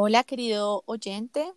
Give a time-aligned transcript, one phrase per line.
[0.00, 1.52] Hola, querido oyente.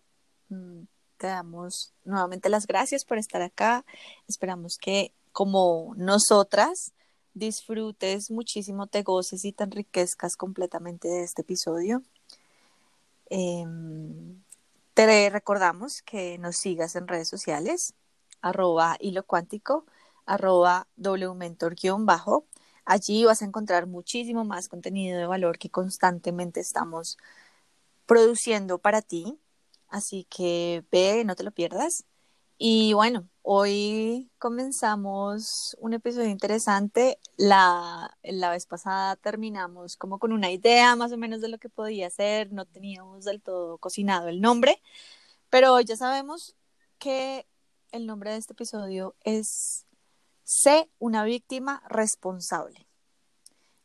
[0.48, 3.84] Mm, te damos nuevamente las gracias por estar acá.
[4.26, 6.92] Esperamos que, como nosotras,
[7.34, 12.02] disfrutes muchísimo, te goces y te enriquezcas completamente de este episodio.
[13.30, 14.42] Em,
[14.94, 17.94] te recordamos que nos sigas en redes sociales,
[18.40, 19.86] arroba hilo cuántico,
[20.26, 22.44] arroba wmentor-bajo.
[22.86, 27.18] Allí vas a encontrar muchísimo más contenido de valor que constantemente estamos
[28.12, 29.38] produciendo para ti.
[29.88, 32.04] Así que ve, no te lo pierdas.
[32.58, 37.18] Y bueno, hoy comenzamos un episodio interesante.
[37.36, 41.70] La, la vez pasada terminamos como con una idea más o menos de lo que
[41.70, 42.52] podía ser.
[42.52, 44.82] No teníamos del todo cocinado el nombre,
[45.50, 46.54] pero hoy ya sabemos
[46.98, 47.46] que
[47.92, 49.86] el nombre de este episodio es
[50.44, 52.86] Sé una víctima responsable.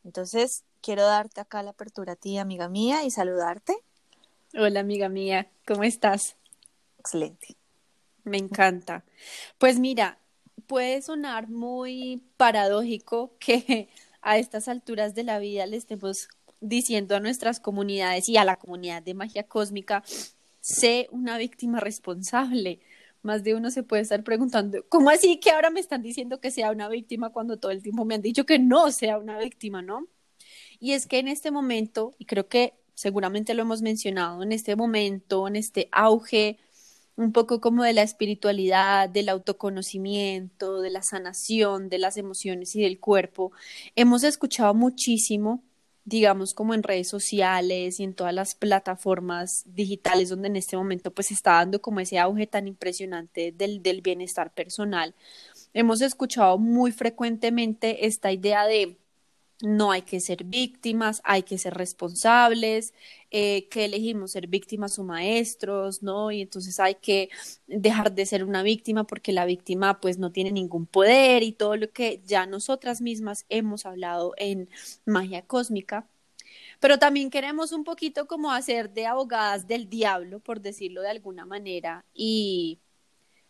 [0.04, 3.84] Entonces, quiero darte acá la apertura a ti, amiga mía, y saludarte.
[4.54, 6.36] Hola, amiga mía, ¿cómo estás?
[6.98, 7.56] Excelente.
[8.24, 9.04] Me encanta.
[9.58, 10.18] Pues mira,
[10.66, 13.90] puede sonar muy paradójico que
[14.22, 16.28] a estas alturas de la vida le estemos
[16.62, 20.02] diciendo a nuestras comunidades y a la comunidad de magia cósmica,
[20.62, 22.80] sé una víctima responsable.
[23.20, 26.50] Más de uno se puede estar preguntando, ¿cómo así que ahora me están diciendo que
[26.50, 29.82] sea una víctima cuando todo el tiempo me han dicho que no sea una víctima,
[29.82, 30.08] ¿no?
[30.80, 34.74] Y es que en este momento, y creo que seguramente lo hemos mencionado, en este
[34.74, 36.58] momento, en este auge
[37.16, 42.82] un poco como de la espiritualidad, del autoconocimiento, de la sanación de las emociones y
[42.82, 43.52] del cuerpo.
[43.94, 45.62] Hemos escuchado muchísimo,
[46.04, 51.12] digamos, como en redes sociales y en todas las plataformas digitales donde en este momento
[51.12, 55.14] pues está dando como ese auge tan impresionante del, del bienestar personal.
[55.72, 58.96] Hemos escuchado muy frecuentemente esta idea de
[59.62, 62.94] no hay que ser víctimas, hay que ser responsables,
[63.30, 66.30] eh, que elegimos ser víctimas o maestros, ¿no?
[66.30, 67.28] Y entonces hay que
[67.66, 71.76] dejar de ser una víctima porque la víctima pues no tiene ningún poder y todo
[71.76, 74.68] lo que ya nosotras mismas hemos hablado en
[75.04, 76.08] magia cósmica.
[76.80, 81.44] Pero también queremos un poquito como hacer de abogadas del diablo, por decirlo de alguna
[81.46, 82.80] manera, y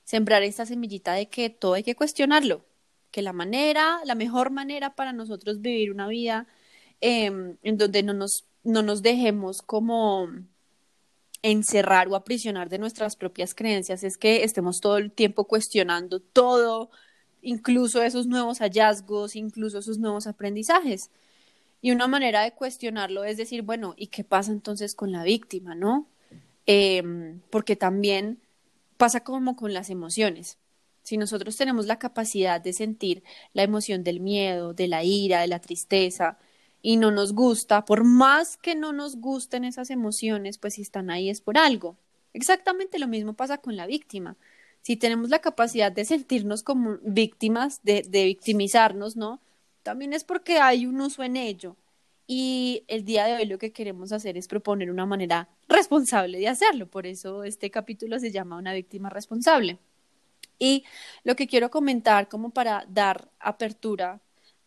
[0.04, 2.64] sembrar esta semillita de que todo hay que cuestionarlo,
[3.10, 6.46] que la manera, la mejor manera para nosotros vivir una vida
[7.00, 10.28] em, en donde no nos, no nos dejemos como
[11.42, 16.90] encerrar o aprisionar de nuestras propias creencias es que estemos todo el tiempo cuestionando todo,
[17.42, 21.10] incluso esos nuevos hallazgos, incluso esos nuevos aprendizajes.
[21.80, 25.74] Y una manera de cuestionarlo es decir, bueno, ¿y qué pasa entonces con la víctima,
[25.74, 26.08] no?
[26.66, 28.40] Em, porque también
[28.96, 30.58] pasa como con las emociones.
[31.08, 33.22] Si nosotros tenemos la capacidad de sentir
[33.54, 36.36] la emoción del miedo, de la ira, de la tristeza,
[36.82, 41.08] y no nos gusta, por más que no nos gusten esas emociones, pues si están
[41.08, 41.96] ahí es por algo.
[42.34, 44.36] Exactamente lo mismo pasa con la víctima.
[44.82, 49.40] Si tenemos la capacidad de sentirnos como víctimas, de, victimizarnos, ¿no?
[49.82, 51.78] También es porque hay un uso en ello.
[52.26, 56.48] Y el día de hoy lo que queremos hacer es proponer una manera responsable de
[56.48, 56.86] hacerlo.
[56.86, 59.78] Por eso este capítulo se llama Una víctima responsable.
[60.58, 60.84] Y
[61.24, 64.20] lo que quiero comentar como para dar apertura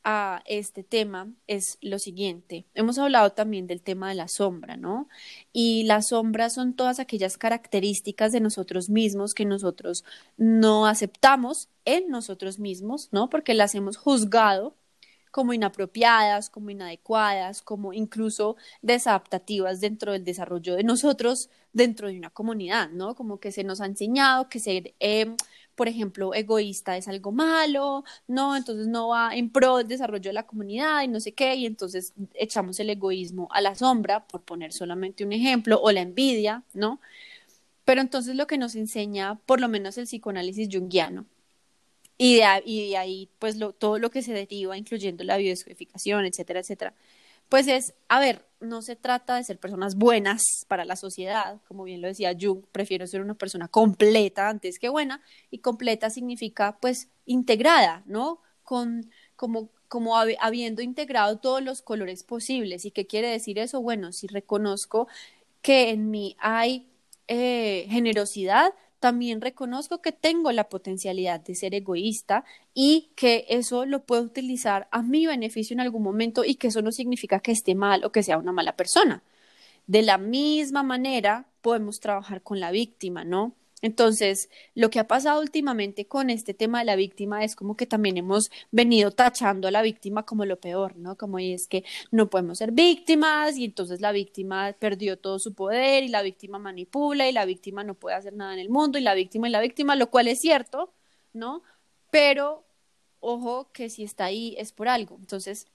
[0.03, 2.65] a este tema es lo siguiente.
[2.73, 5.07] Hemos hablado también del tema de la sombra, ¿no?
[5.53, 10.03] Y las sombras son todas aquellas características de nosotros mismos que nosotros
[10.37, 13.29] no aceptamos en nosotros mismos, ¿no?
[13.29, 14.75] Porque las hemos juzgado
[15.31, 22.29] como inapropiadas, como inadecuadas, como incluso desadaptativas dentro del desarrollo de nosotros dentro de una
[22.29, 23.15] comunidad, ¿no?
[23.15, 25.35] Como que se nos ha enseñado que ser eh,
[25.75, 30.33] por ejemplo, egoísta es algo malo, no, entonces no va en pro del desarrollo de
[30.33, 34.41] la comunidad y no sé qué, y entonces echamos el egoísmo a la sombra, por
[34.41, 36.99] poner solamente un ejemplo, o la envidia, ¿no?
[37.85, 41.25] Pero entonces lo que nos enseña, por lo menos el psicoanálisis junguiano,
[42.17, 42.43] y de,
[42.97, 46.93] ahí, pues lo, todo lo que se deriva, incluyendo la biodescodificación, etcétera, etcétera,
[47.49, 51.83] pues es, a ver, no se trata de ser personas buenas para la sociedad, como
[51.83, 56.77] bien lo decía Jung, prefiero ser una persona completa antes que buena, y completa significa
[56.79, 58.39] pues integrada, ¿no?
[58.63, 62.85] Con, como, como habiendo integrado todos los colores posibles.
[62.85, 63.81] ¿Y qué quiere decir eso?
[63.81, 65.07] Bueno, si reconozco
[65.61, 66.87] que en mí hay
[67.27, 72.45] eh, generosidad, también reconozco que tengo la potencialidad de ser egoísta
[72.75, 76.83] y que eso lo puedo utilizar a mi beneficio en algún momento y que eso
[76.83, 79.23] no significa que esté mal o que sea una mala persona.
[79.87, 83.55] De la misma manera, podemos trabajar con la víctima, ¿no?
[83.81, 87.87] Entonces, lo que ha pasado últimamente con este tema de la víctima es como que
[87.87, 91.17] también hemos venido tachando a la víctima como lo peor, ¿no?
[91.17, 96.03] Como es que no podemos ser víctimas y entonces la víctima perdió todo su poder
[96.03, 99.01] y la víctima manipula y la víctima no puede hacer nada en el mundo y
[99.01, 100.93] la víctima y la víctima, lo cual es cierto,
[101.33, 101.63] ¿no?
[102.11, 102.63] Pero
[103.19, 105.15] ojo que si está ahí es por algo.
[105.19, 105.67] Entonces,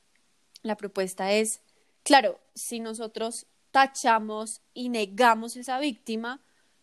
[0.62, 1.60] la propuesta es,
[2.02, 6.40] claro, si nosotros tachamos y negamos esa víctima,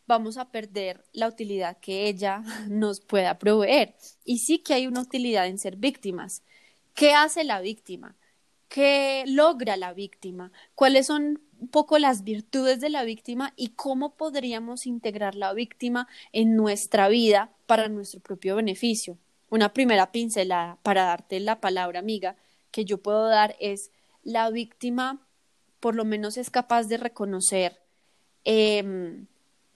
[0.08, 3.96] vamos a perder la utilidad que ella nos pueda proveer.
[4.26, 6.44] Y sí que hay una utilidad en ser víctimas.
[6.94, 8.16] ¿Qué hace la víctima?
[8.68, 10.52] ¿Qué logra la víctima?
[10.76, 16.08] ¿Cuáles son un poco las virtudes de la víctima y cómo podríamos integrar la víctima
[16.32, 19.18] en nuestra vida para nuestro propio beneficio?
[19.50, 22.36] Una primera pincelada para darte la palabra, amiga,
[22.72, 23.92] que yo puedo dar es
[24.24, 25.22] la víctima
[25.84, 27.78] por lo menos es capaz de reconocer
[28.46, 29.26] eh,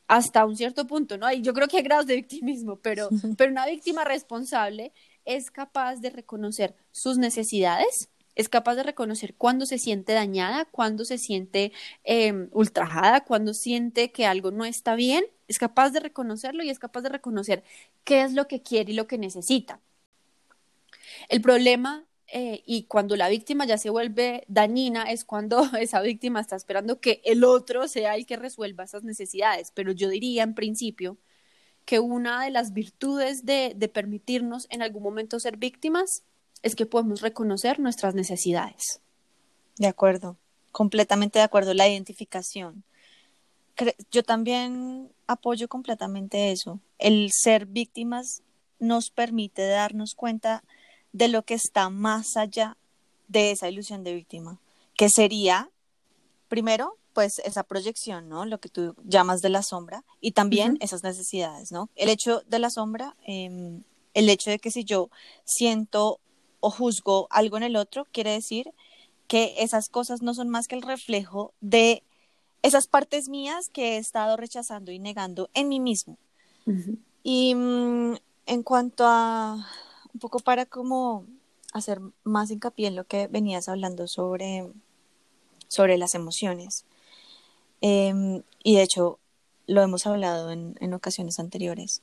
[0.08, 1.32] hasta un cierto punto, ¿no?
[1.32, 4.94] Y yo creo que hay grados de victimismo, pero, pero una víctima responsable
[5.26, 11.06] es capaz de reconocer sus necesidades, es capaz de reconocer cuando se siente dañada, cuando
[11.06, 11.74] se siente
[12.04, 16.80] em, ultrajada, cuando siente que algo no está bien, es capaz de reconocerlo y es
[16.80, 17.64] capaz de reconocer
[18.04, 19.82] qué es lo que quiere y lo que necesita.
[21.30, 26.42] El problema eh, y cuando la víctima ya se vuelve dañina es cuando esa víctima
[26.42, 29.72] está esperando que el otro sea el que resuelva esas necesidades.
[29.74, 31.18] Pero yo diría en principio
[31.86, 36.24] que una de las virtudes de, de permitirnos en algún momento ser víctimas
[36.62, 39.00] es que podemos reconocer nuestras necesidades.
[39.78, 40.38] De acuerdo,
[40.72, 42.84] completamente de acuerdo, la identificación.
[44.12, 46.80] Yo también apoyo completamente eso.
[46.98, 48.42] El ser víctimas
[48.80, 50.64] nos permite darnos cuenta
[51.18, 52.78] de lo que está más allá
[53.28, 54.60] de esa ilusión de víctima,
[54.96, 55.70] que sería,
[56.48, 58.46] primero, pues esa proyección, ¿no?
[58.46, 61.90] Lo que tú llamas de la sombra y también esas necesidades, ¿no?
[61.96, 63.82] El hecho de la sombra, em,
[64.14, 65.10] el hecho de que si yo
[65.44, 66.20] siento
[66.60, 68.72] o juzgo algo en el otro, quiere decir
[69.28, 72.04] que esas cosas no son más que el reflejo de
[72.62, 76.18] esas partes mías que he estado rechazando y negando en mí mismo.
[77.24, 79.66] Y mm, en cuanto a
[80.14, 81.26] un poco para como
[81.74, 84.68] hacer más hincapié en lo que venías hablando sobre,
[85.68, 86.86] sobre las emociones.
[87.82, 89.20] Em, y de hecho,
[89.68, 92.02] lo hemos hablado en, en ocasiones anteriores.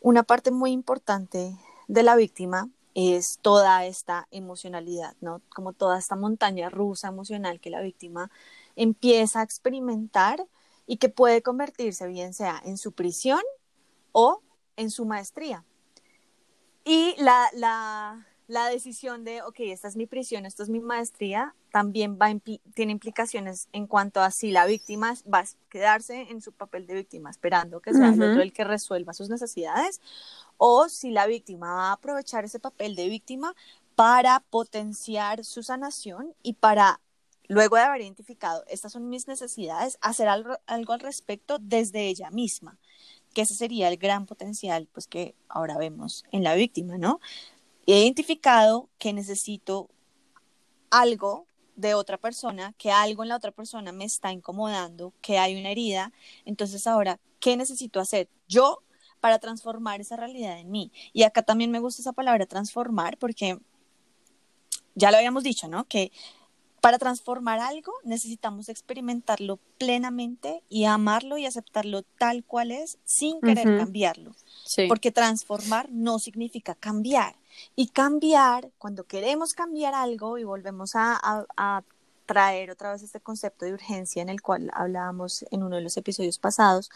[0.00, 1.56] Una parte muy importante
[1.88, 5.40] de la víctima es toda esta emocionalidad, ¿no?
[5.54, 8.30] Como toda esta montaña rusa emocional que la víctima
[8.76, 10.46] empieza a experimentar
[10.86, 13.40] y que puede convertirse bien sea en su prisión
[14.12, 14.42] o
[14.76, 15.64] en su maestría.
[16.84, 21.54] Y la, la, la, decisión de, ok, esta es mi prisión, esto es mi maestría,
[21.72, 22.28] también va
[22.74, 26.94] tiene implicaciones en cuanto a si la víctima va a quedarse en su papel de
[26.94, 30.02] víctima esperando que sea el otro el que resuelva sus necesidades,
[30.58, 33.54] o si la víctima va a aprovechar ese papel de víctima
[33.94, 37.00] para potenciar su sanación y para,
[37.48, 42.30] luego de haber identificado, estas son mis necesidades, hacer algo, algo al respecto desde ella
[42.30, 42.78] misma
[43.34, 47.20] que ese sería el gran potencial pues que ahora vemos en la víctima, ¿no?
[47.86, 49.90] He identificado que necesito
[50.90, 51.46] algo
[51.76, 55.70] de otra persona, que algo en la otra persona me está incomodando, que hay una
[55.70, 56.12] herida,
[56.44, 58.82] entonces ahora, ¿qué necesito hacer yo
[59.20, 60.92] para transformar esa realidad en mí?
[61.12, 63.58] Y acá también me gusta esa palabra transformar porque
[64.94, 65.84] ya lo habíamos dicho, ¿no?
[65.84, 66.12] Que
[66.84, 73.78] para transformar algo necesitamos experimentarlo plenamente y amarlo y aceptarlo tal cual es sin querer
[73.78, 74.32] cambiarlo.
[74.86, 77.36] Porque transformar no significa cambiar.
[77.74, 81.82] Y cambiar, cuando queremos cambiar algo y volvemos a,
[82.26, 85.96] traer otra vez este concepto de urgencia en el cual hablábamos en uno de los
[85.96, 86.90] episodios pasados,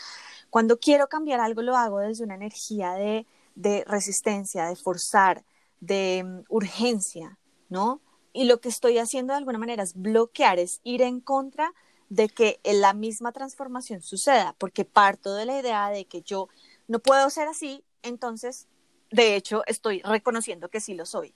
[0.50, 5.44] cuando quiero cambiar algo lo hago desde una energía de, de resistencia, de forzar,
[5.80, 7.38] de um, urgencia,
[7.70, 8.02] ¿no?
[8.32, 11.72] Y lo que estoy haciendo de alguna manera es bloquear, es ir en contra
[12.08, 16.48] de que la misma transformación suceda, porque parto de la idea de que yo
[16.86, 18.66] no puedo ser así, entonces,
[19.10, 21.34] de hecho, estoy reconociendo que sí lo soy.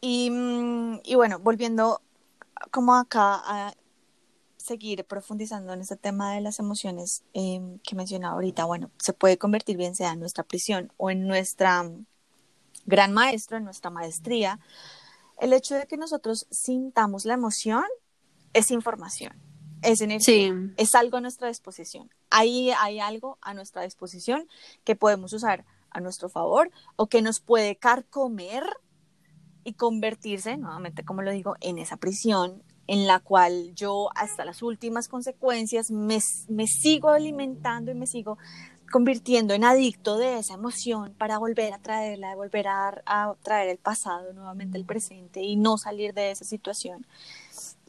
[0.00, 2.00] y, mm, y, bueno, volviendo
[2.70, 3.74] como acá a
[4.56, 9.38] seguir profundizando en este tema de las emociones em, que mencionaba ahorita, bueno, se puede
[9.38, 11.90] convertir bien sea en nuestra prisión o en nuestra
[12.88, 14.58] gran maestro, en nuestra maestría,
[15.40, 17.84] el hecho de que nosotros sintamos la emoción
[18.54, 19.34] es información,
[19.82, 22.10] es energía, es algo a nuestra disposición.
[22.30, 24.48] Ahí hay algo a nuestra disposición
[24.84, 28.64] que podemos usar a nuestro favor o que nos puede carcomer
[29.64, 34.62] y convertirse, nuevamente como lo digo, en esa prisión en la cual yo hasta las
[34.62, 36.18] últimas consecuencias me,
[36.48, 38.38] me sigo alimentando y me sigo
[38.90, 43.78] convirtiendo en adicto de esa emoción para volver a traerla, volver a, a, traer el
[43.78, 47.06] pasado nuevamente el presente y no salir de esa situación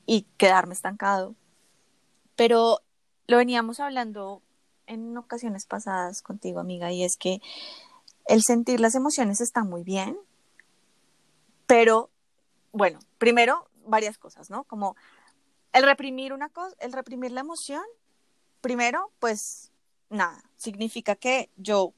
[0.06, 1.36] y quedarme estancado.
[2.36, 2.82] Pero
[3.28, 4.42] lo veníamos hablando
[4.88, 7.42] en ocasiones pasadas contigo, amiga, y es que
[8.26, 10.18] el sentir las emociones está muy bien,
[11.68, 12.10] pero
[12.72, 14.64] bueno, primero varias cosas, ¿no?
[14.64, 14.96] Como
[15.74, 17.84] el reprimir una cosa, el reprimir la emoción,
[18.62, 19.69] primero, pues
[20.10, 21.94] nada, significa que yo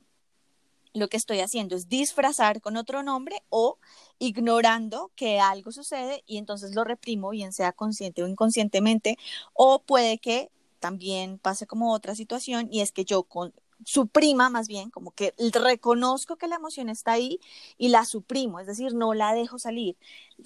[0.94, 3.78] lo que estoy haciendo es disfrazar con otro nombre o
[4.20, 9.18] ignorando que algo sucede y entonces lo reprimo, bien sea consciente o inconscientemente,
[9.54, 13.54] o puede que también pase como otra situación y es que yo con,
[13.86, 17.40] suprima más bien, como que reconozco que la emoción está ahí
[17.78, 19.96] y la suprimo, es decir, no la dejo salir.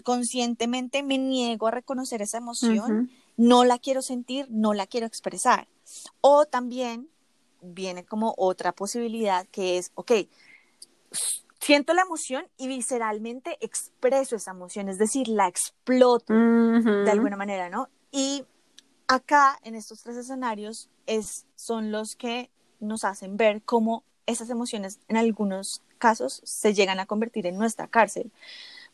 [0.04, 5.68] Conscientemente me niego a reconocer esa emoción, no la quiero sentir, no la quiero expresar.
[6.22, 7.10] O también
[7.74, 10.12] viene como otra posibilidad que es, ok,
[11.60, 17.70] siento la emoción y visceralmente expreso esa emoción, es decir, la exploto de alguna manera,
[17.70, 17.90] ¿no?
[18.12, 18.46] Y
[19.08, 25.00] acá, en estos tres escenarios, es, son los que nos hacen ver cómo esas emociones
[25.08, 28.32] en algunos casos se llegan a convertir en nuestra cárcel.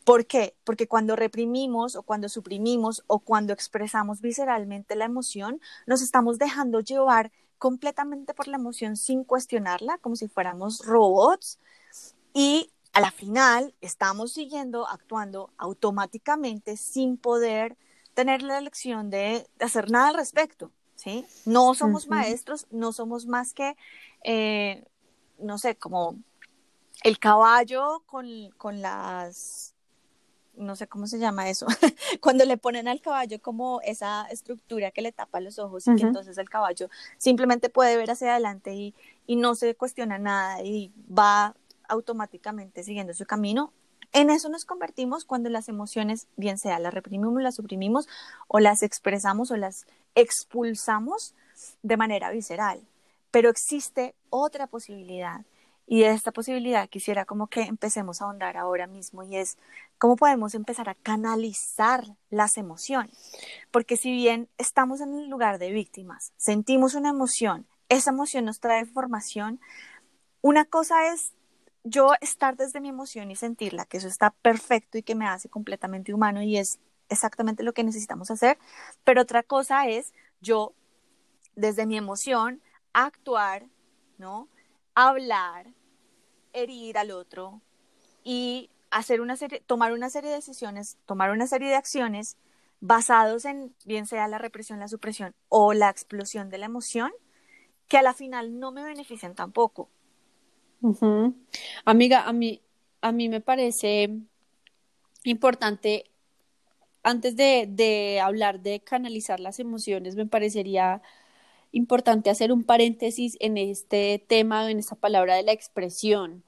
[0.04, 0.56] ¿Por qué?
[0.64, 6.80] Porque cuando reprimimos o cuando suprimimos o cuando expresamos visceralmente la emoción, nos estamos dejando
[6.80, 11.60] llevar completamente por la emoción sin cuestionarla, como si fuéramos robots.
[12.34, 17.78] Y a la final estamos siguiendo, actuando automáticamente sin poder
[18.16, 20.72] tener la elección de, hacer nada al respecto.
[20.96, 21.24] ¿sí?
[21.46, 23.78] No somos maestros, no somos más que,
[24.24, 24.84] eh,
[25.38, 26.16] no sé, como
[27.04, 29.71] el caballo con, con las,
[30.56, 31.66] no sé cómo se llama eso,
[32.22, 36.04] cuando le ponen al caballo como esa estructura que le tapa los ojos y que
[36.04, 38.94] entonces el caballo simplemente puede ver hacia adelante y,
[39.26, 41.56] y no se cuestiona nada y va
[41.88, 43.74] automáticamente siguiendo su camino.
[44.14, 48.10] En eso nos convertimos cuando las emociones, bien sea las reprimimos, las suprimimos
[48.48, 51.34] o las expresamos o las expulsamos
[51.82, 52.82] de manera visceral.
[53.32, 55.46] Pero existe otra posibilidad
[55.88, 59.58] y de esta posibilidad quisiera como que empecemos a ahondar ahora mismo y es
[60.02, 63.16] cómo podemos empezar a canalizar las emociones.
[63.70, 68.60] Porque si bien estamos en el lugar de víctimas, sentimos una emoción, esa emoción nos
[68.60, 69.60] trae información,
[70.42, 71.34] una cosa es
[71.84, 75.50] yo estar desde mi emoción y sentirla, que eso está perfecto y que me hace
[75.50, 76.80] completamente humano y es
[77.10, 78.58] exactamente lo que necesitamos hacer,
[79.04, 80.74] pero otra cosa es yo
[81.56, 82.60] desde mi emoción
[82.94, 83.68] actuar,
[84.18, 84.48] ¿no?
[84.96, 85.68] Hablar,
[86.54, 87.62] herir al otro
[88.24, 92.38] y hacer una serie, tomar una serie de decisiones, tomar una serie de acciones
[92.82, 97.12] basados en bien sea la represión, la supresión o la explosión de la emoción,
[97.88, 99.90] que a la final no me benefician tampoco.
[101.86, 102.62] Amiga, a mí,
[103.02, 104.10] a mí me parece
[105.24, 106.12] importante,
[107.04, 111.02] antes de, de hablar de canalizar las emociones, me parecería
[111.72, 116.44] importante hacer un paréntesis en este tema, en esta palabra de la expresión.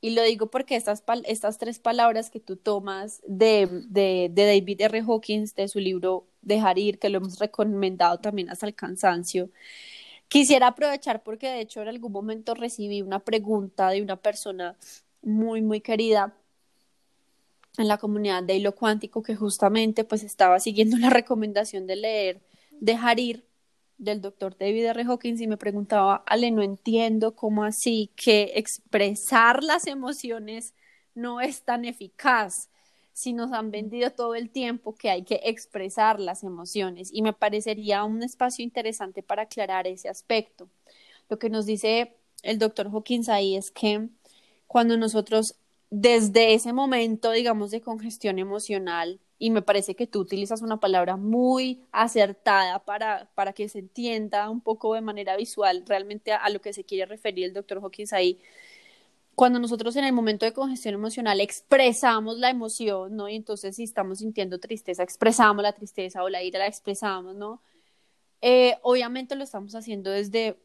[0.00, 5.00] Y lo digo porque estas, estas tres palabras que tú tomas de, de, David R.
[5.00, 9.50] Hawkins, de su libro Dejar ir, que lo hemos recomendado también hasta el cansancio,
[10.28, 14.76] Quisiera aprovechar porque de hecho en algún momento recibí una pregunta de una persona
[15.22, 16.36] muy, muy querida
[17.78, 22.40] en la comunidad de hilo cuántico que justamente pues estaba siguiendo la recomendación de leer
[22.78, 23.44] Dejar ir
[23.98, 25.04] del doctor David R.
[25.04, 30.74] Hawkins y me preguntaba, Ale, no entiendo cómo así que expresar las emociones
[31.14, 32.68] no es tan eficaz
[33.12, 37.32] si nos han vendido todo el tiempo que hay que expresar las emociones y me
[37.32, 40.68] parecería un espacio interesante para aclarar ese aspecto.
[41.30, 44.08] Lo que nos dice el doctor Hawkins ahí es que
[44.66, 45.56] cuando nosotros
[45.90, 51.16] desde ese momento, digamos, de congestión emocional, y me parece que tú utilizas una palabra
[51.16, 56.60] muy acertada para, para que se entienda un poco de manera visual realmente a, lo
[56.60, 58.40] que se quiere referir el doctor Hawkins ahí,
[59.34, 63.28] cuando nosotros en el momento de congestión emocional expresamos la emoción, ¿no?
[63.28, 67.60] Y entonces si estamos sintiendo tristeza, expresamos la tristeza o la ira, la expresamos, ¿no?
[68.40, 70.58] Eh, obviamente lo estamos haciendo desde,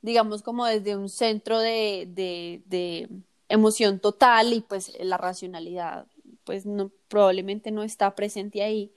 [0.00, 3.08] digamos, como desde un centro de, de, de
[3.50, 6.06] emoción total y pues la racionalidad,
[6.44, 8.92] pues no, probablemente no está presente ahí.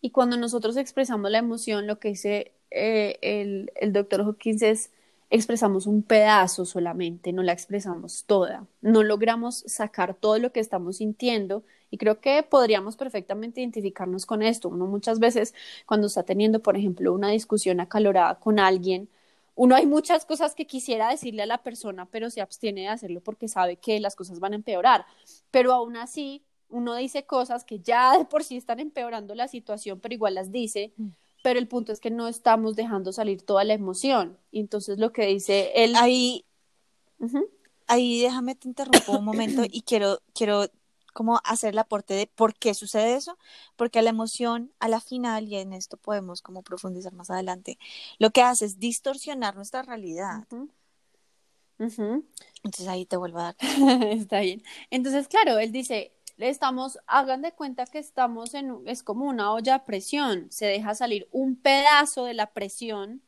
[0.00, 4.90] Y cuando nosotros expresamos la emoción, lo que dice eh, el, el doctor Hawkins es
[5.30, 10.96] expresamos un pedazo solamente, no la expresamos toda, no logramos sacar todo lo que estamos
[10.96, 14.68] sintiendo Y creo que podríamos perfectamente identificarnos con esto.
[14.68, 15.54] Uno muchas veces
[15.86, 19.08] cuando está teniendo, por ejemplo, una discusión acalorada con alguien,
[19.56, 23.20] uno hay muchas cosas que quisiera decirle a la persona, pero se abstiene de hacerlo
[23.20, 25.04] porque sabe que las cosas van a empeorar.
[25.50, 30.00] Pero aún así, uno dice cosas que ya de por sí están empeorando la situación,
[30.00, 30.92] pero igual las dice.
[30.96, 31.08] Mm.
[31.42, 34.38] Pero el punto es que no estamos dejando salir toda la emoción.
[34.50, 35.94] Y entonces lo que dice él.
[35.96, 36.44] Ahí,
[37.86, 40.66] ahí déjame te interrumpo un momento y quiero, quiero
[41.12, 43.38] como hacer el aporte de por qué sucede eso,
[43.76, 47.78] porque la emoción a la final, y en esto podemos como profundizar más adelante,
[48.18, 50.46] lo que hace es distorsionar nuestra realidad.
[51.78, 53.56] Entonces ahí te vuelvo a dar.
[54.12, 54.62] Está bien.
[54.90, 56.12] Entonces, claro, él dice,
[56.48, 60.94] estamos, hagan de cuenta que estamos en, es como una olla a presión, se deja
[60.94, 63.22] salir un pedazo de la presión,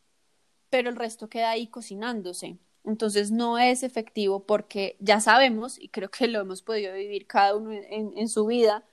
[0.71, 2.59] pero el resto queda ahí cocinándose.
[2.85, 7.57] Entonces no es efectivo porque ya sabemos, y creo que lo hemos podido vivir cada
[7.57, 8.85] uno en, su vida,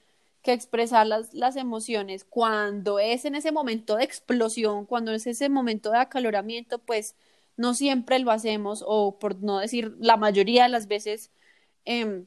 [0.42, 5.50] que expresar las, las, emociones cuando es en ese momento de explosión, cuando es ese
[5.50, 7.16] momento de acaloramiento, pues
[7.58, 11.32] no siempre lo hacemos o por no decir la mayoría de las veces
[11.86, 12.26] em,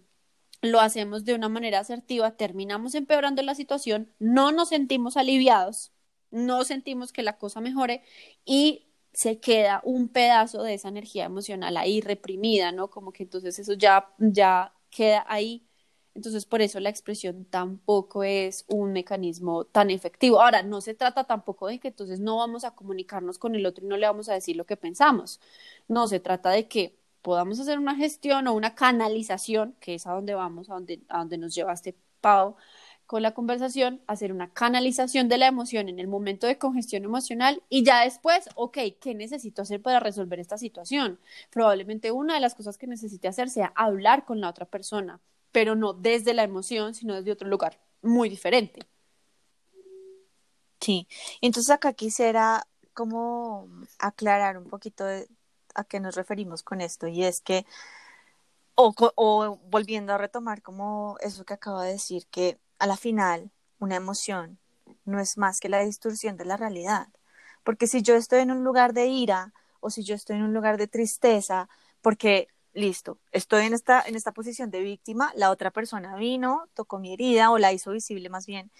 [0.62, 5.92] lo hacemos de una manera asertiva, terminamos empeorando la situación, no nos sentimos aliviados,
[6.30, 8.02] no sentimos que la cosa mejore
[8.44, 12.88] y se queda un pedazo de esa energía emocional ahí reprimida, ¿no?
[12.90, 15.66] Como que entonces eso ya, ya queda ahí.
[16.14, 20.40] Entonces, por eso la expresión tampoco es un mecanismo tan efectivo.
[20.42, 23.84] Ahora, no se trata tampoco de que entonces no vamos a comunicarnos con el otro
[23.84, 25.40] y no le vamos a decir lo que pensamos.
[25.88, 30.12] No, se trata de que podamos hacer una gestión o una canalización, que es a
[30.12, 32.56] donde vamos, a donde, a donde nos llevaste, Pau,
[33.06, 37.62] con la conversación, hacer una canalización de la emoción en el momento de congestión emocional
[37.68, 41.18] y ya después, ok, ¿qué necesito hacer para resolver esta situación?
[41.50, 45.74] Probablemente una de las cosas que necesite hacer sea hablar con la otra persona, pero
[45.74, 48.80] no desde la emoción, sino desde otro lugar muy diferente.
[50.80, 51.06] Sí,
[51.40, 55.04] entonces acá quisiera como aclarar un poquito
[55.74, 57.66] a qué nos referimos con esto y es que
[58.74, 63.50] o, o, volviendo a retomar como eso que acabo de decir, que a la final,
[63.78, 64.58] una emoción
[65.04, 67.08] no es más que la distorsión de la realidad.
[67.64, 70.54] Porque si yo estoy en un lugar de ira o si yo estoy en un
[70.54, 71.68] lugar de tristeza,
[72.00, 76.98] porque listo, estoy en esta, en esta posición de víctima, la otra persona vino, tocó
[76.98, 78.70] mi herida o la hizo visible más bien,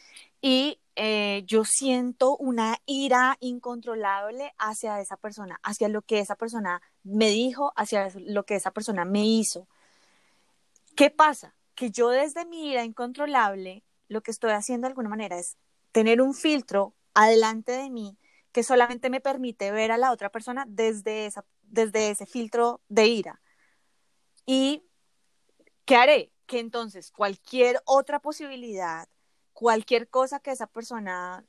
[0.41, 6.83] y eh, yo siento una ira incontrolable hacia esa persona, hacia lo que esa persona
[7.03, 9.67] me dijo, hacia lo que esa persona me hizo.
[10.97, 11.55] ¿Qué pasa?
[11.75, 15.57] Que yo desde mi ira incontrolable lo que estoy haciendo de alguna manera es
[15.93, 18.19] tener un filtro adelante de mí
[18.53, 23.07] que solamente me permite ver a la otra persona desde, esa, desde ese filtro de
[23.07, 23.41] ira.
[24.47, 24.85] ¿Y
[25.85, 26.33] qué haré?
[26.47, 29.09] Que entonces cualquier otra posibilidad,
[29.53, 31.45] cualquier cosa que esa persona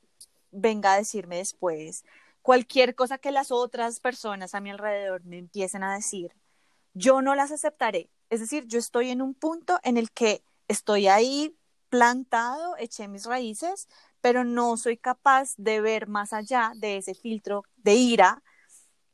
[0.50, 2.04] venga a decirme después,
[2.42, 6.32] cualquier cosa que las otras personas a mi alrededor me empiecen a decir,
[6.94, 8.10] yo no las aceptaré.
[8.30, 11.56] Es decir, yo estoy en un punto en el que estoy ahí
[11.88, 13.88] plantado, eché mis raíces,
[14.20, 18.42] pero no soy capaz de ver más allá de ese filtro de ira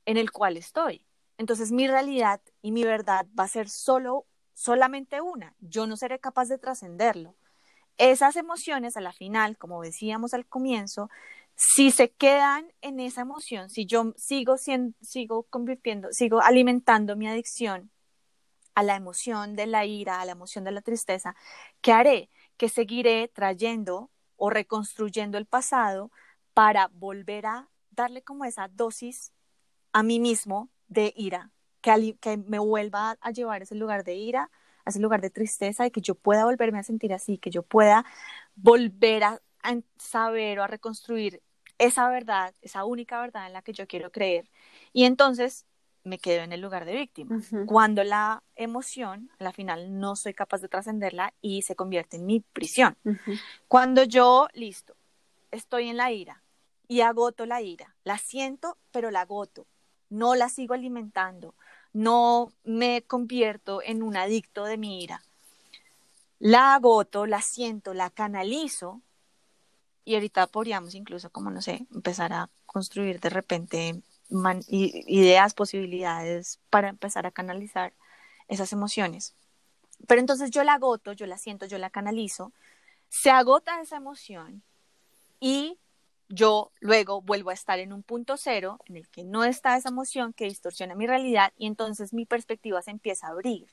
[0.06, 1.06] en el cual estoy.
[1.40, 5.54] Entonces mi realidad y mi verdad va a ser solo, solamente una.
[5.60, 7.34] Yo no seré capaz de trascenderlo.
[7.96, 11.08] Esas emociones a la final, como decíamos al comienzo,
[11.54, 17.26] si se quedan en esa emoción, si yo sigo siendo, sigo convirtiendo, sigo alimentando mi
[17.26, 17.90] adicción
[18.74, 21.34] a la emoción de la ira, a la emoción de la tristeza,
[21.80, 22.28] ¿qué haré?
[22.58, 26.10] que seguiré trayendo o reconstruyendo el pasado
[26.52, 29.32] para volver a darle como esa dosis
[29.94, 31.50] a mí mismo de ira,
[31.80, 34.50] que, que me vuelva a llevar a ese lugar de ira,
[34.84, 37.62] a ese lugar de tristeza, y que yo pueda volverme a sentir así, que yo
[37.62, 38.04] pueda
[38.56, 41.40] volver a, a saber o a reconstruir
[41.78, 44.50] esa verdad, esa única verdad en la que yo quiero creer.
[44.92, 45.64] Y entonces
[46.04, 47.40] me quedo en el lugar de víctima.
[47.66, 52.26] Cuando la emoción, a la final, no soy capaz de trascenderla y se convierte en
[52.26, 52.96] mi prisión.
[53.68, 54.96] Cuando yo, listo,
[55.50, 56.42] estoy en la ira
[56.88, 59.66] y agoto la ira, la siento, pero la agoto,
[60.10, 61.54] no la sigo alimentando,
[61.92, 65.22] no me convierto en un adicto de mi ira.
[66.38, 69.00] La agoto, la siento, la canalizo
[70.04, 74.02] y ahorita podríamos incluso, como no sé, empezar a construir de repente
[74.68, 77.92] ideas, posibilidades para empezar a canalizar
[78.48, 79.34] esas emociones.
[80.06, 82.52] Pero entonces yo la agoto, yo la siento, yo la canalizo,
[83.08, 84.62] se agota esa emoción
[85.40, 85.78] y
[86.30, 89.88] yo luego vuelvo a estar en un punto cero en el que no está esa
[89.88, 93.68] emoción que distorsiona mi realidad y entonces mi perspectiva se empieza a abrir.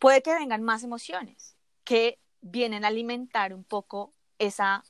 [0.00, 4.82] Puede que vengan más emociones que vienen a alimentar un poco esa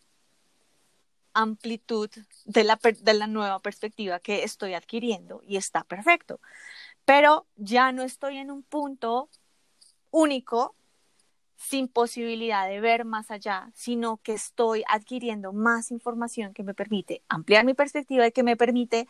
[1.35, 2.11] amplitud
[2.47, 6.41] de la, de la nueva perspectiva que estoy adquiriendo y está perfecto.
[7.05, 9.29] Pero ya no estoy en un punto
[10.11, 10.75] único
[11.63, 17.23] sin posibilidad de ver más allá, sino que estoy adquiriendo más información que me permite
[17.29, 19.07] ampliar mi perspectiva y que me permite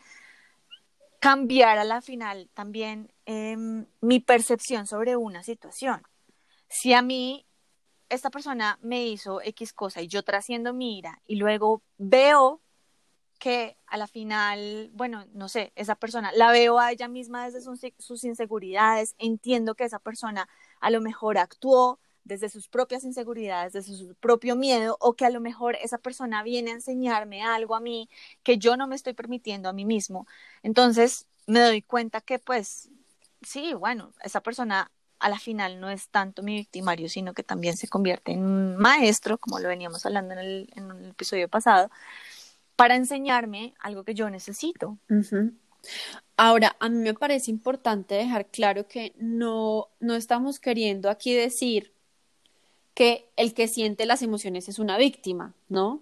[1.19, 6.03] cambiar a la final también em, mi percepción sobre una situación.
[6.67, 7.45] Si a mí
[8.09, 12.61] esta persona me hizo X cosa y yo trasciendo mi ira y luego veo
[13.39, 17.61] que a la final, bueno, no sé, esa persona, la veo a ella misma desde
[17.61, 20.47] sus, inseguridades, entiendo que esa persona
[20.79, 25.29] a lo mejor actuó desde sus propias inseguridades, desde su propio miedo, o que a
[25.29, 28.09] lo mejor esa persona viene a enseñarme algo a mí
[28.43, 30.27] que yo no me estoy permitiendo a mí mismo.
[30.61, 32.89] Entonces me doy cuenta que pues
[33.41, 37.77] sí, bueno, esa persona a la final no es tanto mi victimario, sino que también
[37.77, 41.89] se convierte en maestro, como lo veníamos hablando en el episodio pasado,
[42.75, 44.97] para enseñarme algo que yo necesito.
[46.35, 51.92] Ahora, a mí me parece importante dejar claro que no, no estamos queriendo aquí decir
[52.93, 56.01] que el que siente las emociones es una víctima, ¿no?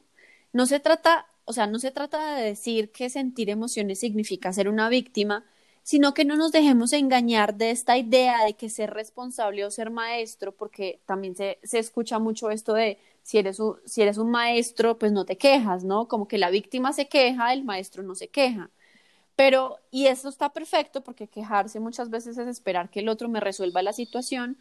[0.54, 4.69] No se trata, o sea, no se trata de decir que sentir emociones significa ser
[4.69, 5.45] una víctima,
[5.84, 9.89] sino que no nos dejemos engañar de esta idea de que ser responsable o ser
[9.89, 14.32] maestro, porque también se, se escucha mucho esto de si eres, un, si eres un
[14.32, 16.08] maestro, pues no te quejas, ¿no?
[16.08, 18.69] Como que la víctima se queja, el maestro no se queja.
[19.36, 23.39] Pero, y eso está perfecto porque quejarse muchas veces es esperar que el otro me
[23.39, 24.58] resuelva la situación,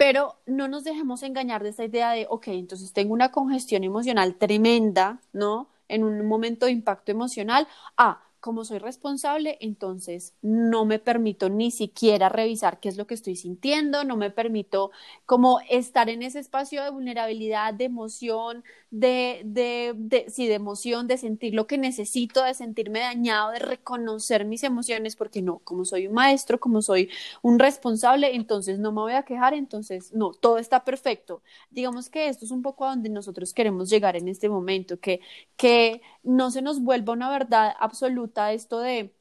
[0.00, 4.34] pero no nos dejemos engañar de esta idea de, ok, entonces tengo una congestión emocional
[4.36, 5.68] tremenda, ¿no?
[5.88, 11.70] En un momento de impacto emocional, ah, como soy responsable, entonces no me permito ni
[11.70, 14.90] siquiera revisar qué es lo que estoy sintiendo, no me permito
[15.26, 21.06] como estar en ese espacio de vulnerabilidad, de emoción, de, de, de, sí, de emoción,
[21.06, 25.84] de sentir lo que necesito, de sentirme dañado, de reconocer mis emociones, porque no, como
[25.84, 27.10] soy un maestro, como soy
[27.42, 31.42] un responsable, entonces no me voy a quejar, entonces no, todo está perfecto.
[31.70, 35.20] Digamos que esto es un poco a donde nosotros queremos llegar en este momento, que,
[35.56, 39.14] que no se nos vuelva una verdad absoluta esto de,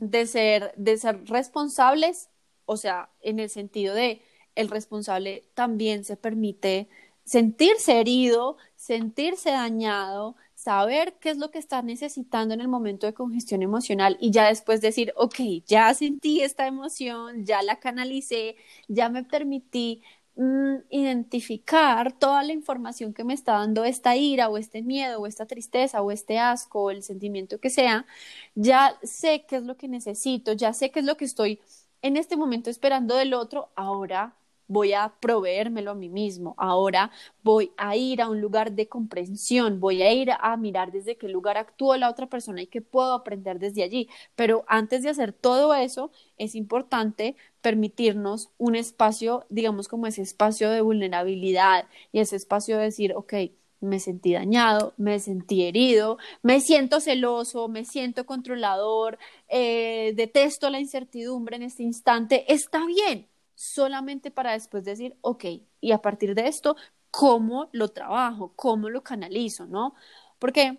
[0.00, 2.30] de, ser, de ser responsables,
[2.66, 4.22] o sea, en el sentido de
[4.54, 6.88] el responsable también se permite
[7.24, 13.14] sentirse herido, sentirse dañado, saber qué es lo que está necesitando en el momento de
[13.14, 18.56] congestión emocional y ya después decir, ok, ya sentí esta emoción, ya la canalicé,
[18.88, 20.02] ya me permití
[20.36, 25.26] Mm, identificar toda la información que me está dando esta ira o este miedo o
[25.28, 28.04] esta tristeza o este asco o el sentimiento que sea,
[28.56, 31.60] ya sé qué es lo que necesito, ya sé qué es lo que estoy
[32.02, 34.34] en este momento esperando del otro, ahora
[34.74, 37.12] voy a proveérmelo a mí mismo, ahora
[37.44, 41.28] voy a ir a un lugar de comprensión, voy a ir a mirar desde qué
[41.28, 44.08] lugar actuó la otra persona y qué puedo aprender desde allí.
[44.34, 50.68] Pero antes de hacer todo eso, es importante permitirnos un espacio, digamos como ese espacio
[50.70, 53.34] de vulnerabilidad y ese espacio de decir, ok,
[53.80, 60.80] me sentí dañado, me sentí herido, me siento celoso, me siento controlador, eh, detesto la
[60.80, 65.44] incertidumbre en este instante, está bien, solamente para después decir, ok,
[65.80, 66.76] y a partir de esto,
[67.10, 68.52] ¿cómo lo trabajo?
[68.56, 69.66] ¿Cómo lo canalizo?
[69.66, 69.94] ¿No?
[70.38, 70.78] Porque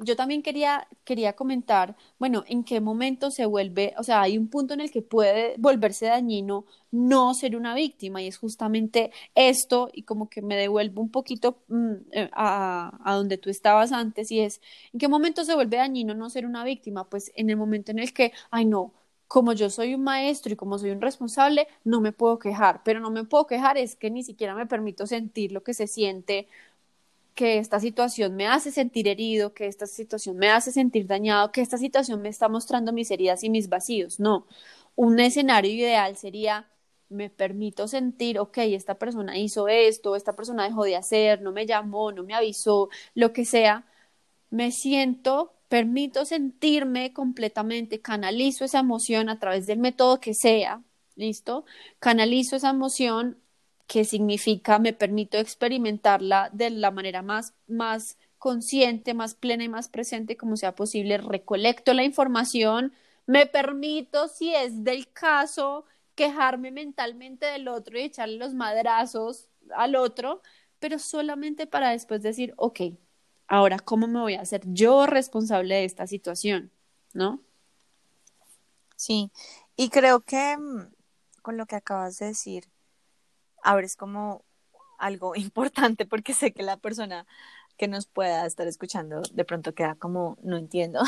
[0.00, 4.48] yo también quería, quería comentar, bueno, en qué momento se vuelve, o sea, hay un
[4.48, 9.90] punto en el que puede volverse dañino no ser una víctima y es justamente esto
[9.92, 14.30] y como que me devuelvo un poquito mm, eh, a, a, donde tú estabas antes
[14.30, 14.60] y es,
[14.92, 17.08] ¿en qué momento se vuelve dañino no ser una víctima?
[17.08, 18.94] Pues en el momento en el que, ay no,
[19.28, 23.00] como yo soy un maestro y como soy un responsable, no me puedo quejar, pero
[23.00, 26.48] no me puedo quejar es que ni siquiera me permito sentir lo que se siente,
[27.34, 31.60] que esta situación me hace sentir herido, que esta situación me hace sentir dañado, que
[31.60, 34.18] esta situación me está mostrando mis heridas y mis vacíos.
[34.20, 34.46] No,
[34.96, 36.68] un escenario ideal sería
[37.08, 41.66] me permito sentir, ok, esta persona hizo esto, esta persona dejó de hacer, no me
[41.66, 43.86] llamó, no me avisó, lo que sea,
[44.50, 50.82] me siento permito sentirme completamente, canalizo esa emoción a través del método que sea,
[51.16, 51.64] ¿listo?
[51.98, 53.38] Canalizo esa emoción
[53.86, 59.88] que significa me permito experimentarla de la manera más, más consciente, más plena y más
[59.88, 62.92] presente como sea posible, recolecto la información,
[63.26, 69.96] me permito, si es del caso, quejarme mentalmente del otro y echarle los madrazos al
[69.96, 70.42] otro,
[70.78, 72.80] pero solamente para después decir, ok,
[73.48, 76.70] Ahora, ¿cómo me voy a hacer yo responsable de esta situación?
[77.14, 77.40] ¿No?
[78.94, 79.32] Sí,
[79.74, 80.92] y creo que mm,
[81.40, 82.68] con lo que acabas de decir,
[83.62, 84.44] abres como
[84.98, 87.26] algo importante porque sé que la persona
[87.78, 91.00] que nos pueda estar escuchando de pronto queda como, no entiendo.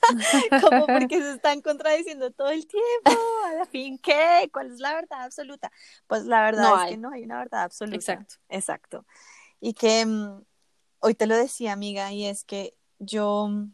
[0.62, 4.48] como porque se están contradiciendo todo el tiempo, a la fin, ¿qué?
[4.52, 5.70] ¿Cuál es la verdad absoluta?
[6.06, 7.96] Pues la verdad es que no hay una verdad absoluta.
[7.96, 8.36] Exacto.
[8.48, 9.06] Exacto.
[9.60, 10.44] Y que mm,
[11.00, 13.72] hoy te lo decía, amiga, y es que yo mm,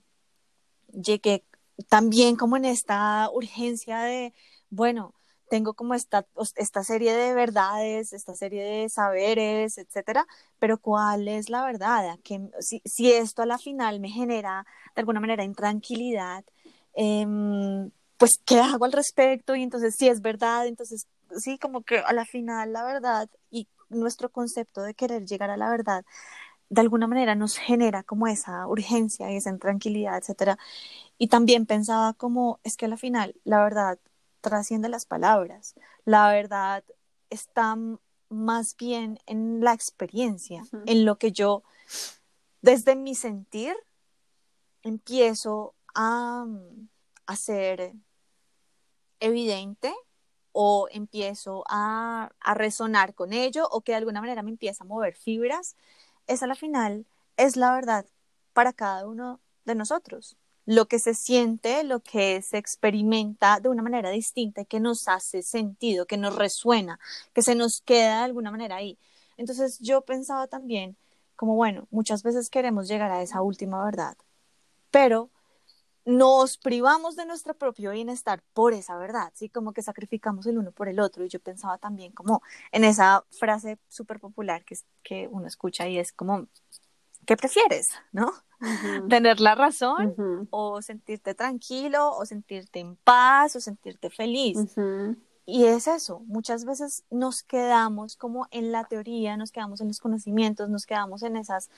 [0.93, 1.45] llegué
[1.89, 4.33] también como en esta urgencia de,
[4.71, 5.15] bueno,
[5.51, 10.27] tengo como esta, esta serie de verdades, esta serie de saberes, etcétera,
[10.59, 12.19] pero ¿cuál es la verdad?
[12.25, 16.45] Que, si, si esto a la final me genera de alguna manera intranquilidad,
[16.95, 19.55] em, pues ¿qué hago al respecto?
[19.55, 21.07] Y entonces, si es verdad, entonces
[21.39, 25.57] sí, como que a la final la verdad y nuestro concepto de querer llegar a
[25.57, 26.05] la verdad
[26.71, 30.59] de alguna manera nos genera como esa urgencia y esa intranquilidad, etcétera.
[31.19, 33.99] Y también pensaba como, es que a la final la verdad
[34.41, 35.75] trasciende las palabras.
[36.05, 36.85] La verdad
[37.31, 37.77] está
[38.29, 41.63] más bien en la experiencia, en lo que yo,
[42.63, 43.75] desde mi sentir,
[44.83, 46.47] empiezo a,
[47.27, 47.95] hacer
[49.19, 49.95] evidente
[50.53, 54.87] o empiezo a, a, resonar con ello o que de alguna manera me empieza a
[54.87, 55.75] mover fibras,
[56.27, 57.07] esa a la final
[57.37, 58.07] es la verdad
[58.53, 63.83] para cada uno de nosotros lo que se siente, lo que se experimenta de una
[63.83, 66.99] manera distinta y que nos hace sentido, que nos resuena,
[67.35, 68.99] que se nos queda de alguna manera ahí.
[69.37, 70.97] Entonces yo pensaba también
[71.37, 74.17] como, bueno, muchas veces queremos llegar a esa última verdad,
[74.91, 75.31] pero
[76.05, 79.49] nos privamos de nuestro propio bienestar por esa verdad, ¿sí?
[79.49, 81.25] Como que sacrificamos el uno por el otro.
[81.25, 85.99] Y yo pensaba también como en esa frase súper popular que, que uno escucha y
[85.99, 86.47] es como,
[87.27, 87.91] ¿qué prefieres?
[88.13, 88.33] ¿No?
[89.09, 94.59] Tener la razón o sentirte tranquilo o sentirte en paz o sentirte feliz.
[95.47, 100.01] Y es eso, muchas veces nos quedamos como en la teoría, nos quedamos en los
[100.01, 101.69] conocimientos, nos quedamos en esos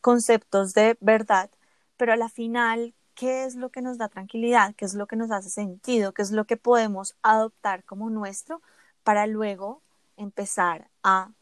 [0.00, 1.50] conceptos de verdad,
[1.96, 4.74] pero a la final, ¿qué es lo que nos da tranquilidad?
[4.76, 6.12] ¿Qué es lo que nos hace sentido?
[6.12, 8.62] ¿Qué es lo que podemos adoptar como nuestro
[9.02, 9.82] para luego
[10.16, 11.32] empezar a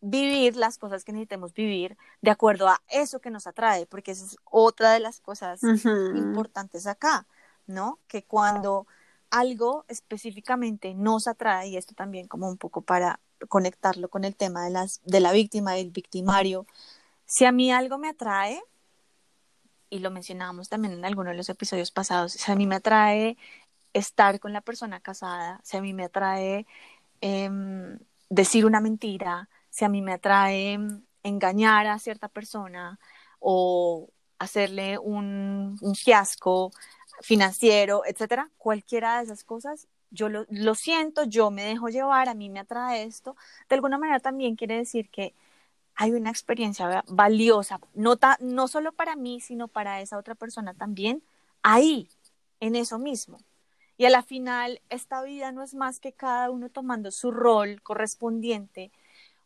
[0.00, 4.26] vivir las cosas que necesitemos vivir de acuerdo a eso que nos atrae, porque esa
[4.26, 7.26] es otra de las cosas importantes acá,
[7.66, 7.98] ¿no?
[8.06, 8.86] Que cuando
[9.30, 14.64] algo específicamente nos atrae, y esto también como un poco para conectarlo con el tema
[14.64, 16.66] de, las, de la víctima, del victimario,
[17.24, 18.62] si a mí algo me atrae,
[19.94, 23.36] y lo mencionábamos también en alguno de los episodios pasados, si a mí me atrae
[23.92, 26.66] estar con la persona casada, si a mí me atrae
[27.20, 30.78] em, decir una mentira, si a mí me atrae
[31.22, 32.98] engañar a cierta persona
[33.38, 34.08] o
[34.40, 36.72] hacerle un, fiasco
[37.22, 42.50] financiero, etcétera, cualquiera de esas cosas, yo lo, siento, yo me dejo llevar, a mí
[42.50, 43.36] me atrae esto,
[43.68, 45.34] de alguna manera también quiere decir que
[45.96, 51.22] hay una experiencia valiosa, no, no solo para mí, sino para esa otra persona también,
[51.62, 52.08] ahí,
[52.60, 53.38] en eso mismo.
[53.96, 57.80] Y a la final, esta vida no es más que cada uno tomando su rol
[57.82, 58.90] correspondiente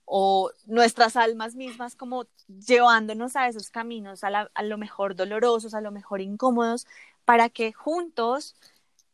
[0.06, 5.90] o nuestras almas mismas como llevándonos a esos caminos, a, lo mejor dolorosos, a lo
[5.90, 6.86] mejor incómodos,
[7.26, 8.56] para que juntos,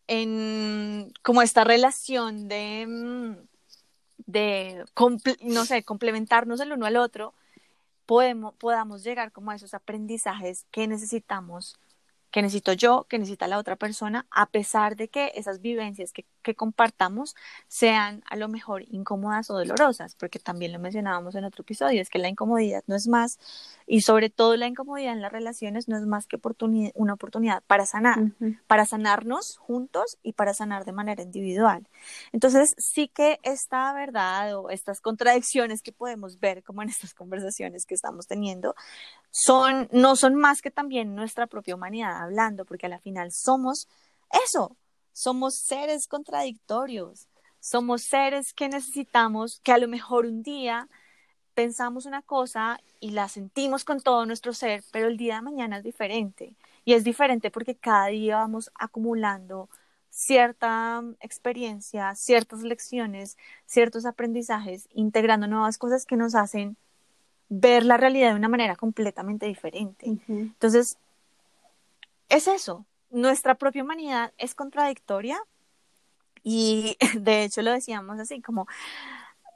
[0.07, 3.54] en como esta relación de, mm,
[4.27, 4.85] de
[5.43, 7.35] no sé, complementarnos el uno al otro,
[8.07, 11.79] podemos, podamos llegar como a esos aprendizajes que necesitamos
[12.35, 16.27] que necesito yo, que necesita la otra persona, a pesar de que esas vivencias que,
[16.57, 17.37] compartamos
[17.69, 22.11] sean a lo mejor incómodas o dolorosas, porque también lo mencionábamos en otro episodio, es
[22.11, 23.39] que la incomodidad no es más,
[23.87, 26.39] y sobre todo la incomodidad en las relaciones no es más que
[26.97, 28.19] una oportunidad para sanar,
[28.67, 31.89] para sanarnos juntos y para sanar de manera individual.
[32.33, 37.87] Entonces, sí que esta verdad o estas contradicciones que podemos ver como en estas conversaciones
[37.87, 38.75] que estamos teniendo,
[39.37, 43.89] son, no son más que también nuestra propia humanidad hablando, porque a la final somos
[44.47, 44.77] eso,
[45.13, 47.27] somos seres contradictorios,
[47.59, 50.89] somos seres que necesitamos, que a lo mejor un día
[51.55, 55.79] pensamos una cosa y la sentimos con todo nuestro ser, pero el día de mañana
[55.79, 56.55] es diferente.
[56.85, 59.69] Y es diferente porque cada día vamos acumulando
[60.11, 66.77] cierta experiencia, ciertas lecciones, ciertos aprendizajes, integrando nuevas cosas que nos hacen
[67.49, 70.19] ver la realidad de una manera completamente diferente.
[70.29, 70.99] Entonces,
[72.29, 75.39] es eso, nuestra propia humanidad es contradictoria
[76.43, 78.67] y de hecho lo decíamos así como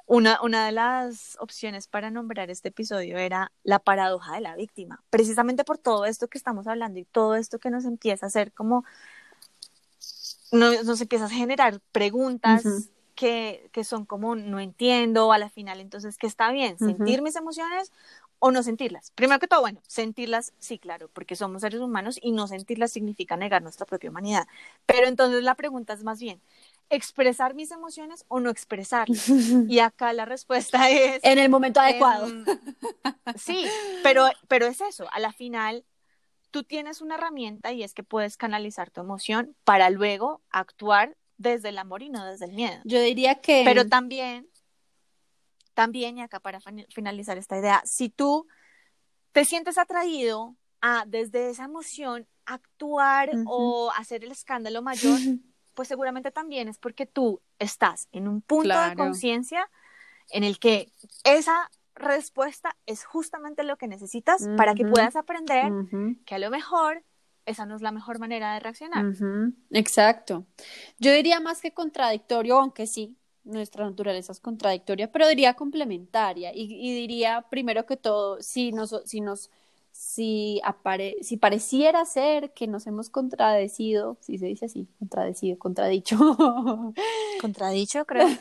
[0.06, 5.02] una, una de las opciones para nombrar este episodio era la paradoja de la víctima,
[5.10, 8.52] precisamente por todo esto que estamos hablando y todo esto que nos empieza a hacer
[8.52, 8.84] como,
[10.50, 12.64] nos, empieza a generar preguntas
[13.18, 17.34] que, que son como no entiendo a la final, entonces que está bien, sentir mis
[17.34, 17.90] emociones
[18.38, 19.10] o no sentirlas.
[19.16, 23.36] Primero que todo, bueno, sentirlas, sí, claro, porque somos seres humanos y no sentirlas significa
[23.36, 24.46] negar nuestra propia humanidad.
[24.86, 26.40] Pero entonces la pregunta es más bien,
[26.90, 29.28] ¿expresar mis emociones o no expresarlas?
[29.68, 31.18] Y acá la respuesta es...
[31.24, 32.28] En el momento adecuado.
[33.34, 33.66] sí,
[34.04, 35.84] pero, pero es eso, a la final
[36.52, 41.70] tú tienes una herramienta y es que puedes canalizar tu emoción para luego actuar desde
[41.70, 42.78] el amor y no desde el miedo.
[42.84, 43.62] Yo diría que...
[43.64, 44.48] Pero también
[45.78, 46.58] también, y acá para
[46.92, 48.48] finalizar esta idea, si tú
[49.30, 55.16] te sientes atraído a desde esa emoción actuar o hacer el escándalo mayor,
[55.74, 59.70] pues seguramente también es porque tú estás en un punto de conciencia
[60.30, 60.90] en el que
[61.22, 65.70] esa respuesta es justamente lo que necesitas para que puedas aprender
[66.26, 67.04] que a lo mejor
[67.48, 69.04] esa no es la mejor manera de reaccionar.
[69.70, 70.46] Exacto.
[70.98, 73.16] Yo diría más que contradictorio, aunque sí,
[73.48, 79.20] nuestra naturaleza es contradictoria, pero diría complementaria y, diría primero que todo, si nos, si
[79.20, 79.50] nos,
[79.90, 86.16] si, apare, si pareciera ser que nos hemos contradecido, si se dice así, contradecido, contradicho.
[87.40, 88.28] Contradicho, creo.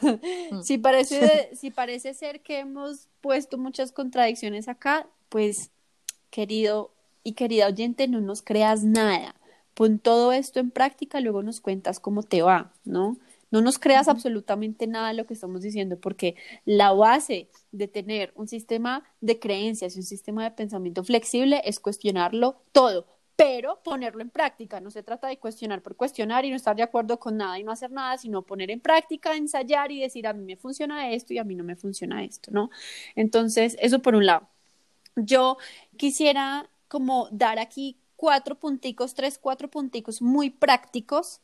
[0.49, 0.61] Mm.
[0.61, 5.71] si, parece, si parece ser que hemos puesto muchas contradicciones acá, pues
[6.29, 6.91] querido
[7.27, 9.35] y querida oyente, no nos creas nada.
[9.73, 13.17] Pon todo esto en práctica, luego nos cuentas cómo te va, ¿no?
[13.51, 18.31] No nos creas absolutamente nada de lo que estamos diciendo, porque la base de tener
[18.35, 24.21] un sistema de creencias y un sistema de pensamiento flexible es cuestionarlo todo, pero ponerlo
[24.21, 24.79] en práctica.
[24.79, 27.63] No se trata de cuestionar por cuestionar y no estar de acuerdo con nada y
[27.65, 31.33] no hacer nada, sino poner en práctica, ensayar y decir, a mí me funciona esto
[31.33, 32.69] y a mí no me funciona esto, ¿no?
[33.15, 34.47] Entonces, eso por un lado.
[35.17, 35.57] Yo
[35.97, 41.41] quisiera como dar aquí cuatro punticos, tres, cuatro punticos muy prácticos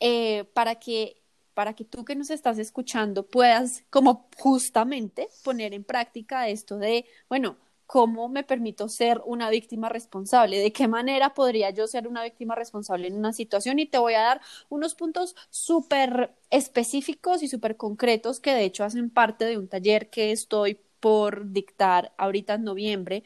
[0.00, 1.20] eh, para que
[1.54, 7.06] para que tú que nos estás escuchando puedas como justamente poner en práctica esto de,
[7.28, 10.58] bueno, ¿cómo me permito ser una víctima responsable?
[10.58, 13.78] ¿De qué manera podría yo ser una víctima responsable en una situación?
[13.78, 18.84] Y te voy a dar unos puntos súper específicos y súper concretos que de hecho
[18.84, 23.24] hacen parte de un taller que estoy por dictar ahorita en noviembre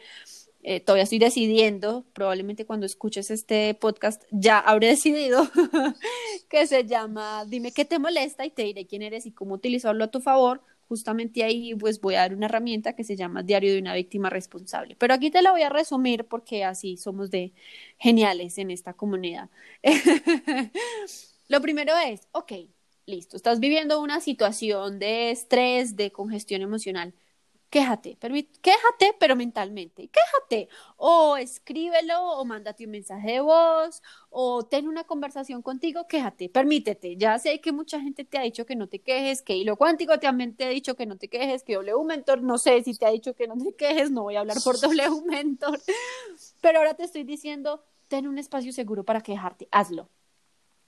[0.63, 5.49] eh, todavía estoy decidiendo, probablemente cuando escuches este podcast ya habré decidido,
[6.49, 10.05] que se llama Dime qué te molesta y te diré quién eres y cómo utilizarlo
[10.05, 10.63] a tu favor.
[10.89, 14.31] Justamente ahí pues voy a dar una herramienta que se llama Diario de una víctima
[14.31, 14.97] responsable.
[14.97, 17.53] Pero aquí te la voy a resumir porque así somos de
[17.99, 19.51] geniales en esta comunidad.
[21.49, 22.53] Lo primero es, ok,
[23.07, 27.15] listo, estás viviendo una situación de estrés, de congestión emocional
[27.71, 28.17] quéjate,
[28.63, 35.05] quéjate, pero mentalmente, quéjate, o escríbelo, o mándate un mensaje de voz, o ten una
[35.05, 37.17] conversación contigo, quéjate, permítete.
[37.17, 40.19] Ya sé que mucha gente te ha dicho que no te quejes, que Hilo Cuántico
[40.19, 40.33] te ha
[40.69, 43.47] dicho que no te quejes, que W Mentor, no sé si te ha dicho que
[43.47, 45.79] no te quejes, no voy a hablar por W Mentor,
[46.61, 50.09] pero ahora te estoy diciendo, ten un espacio seguro para quejarte, hazlo.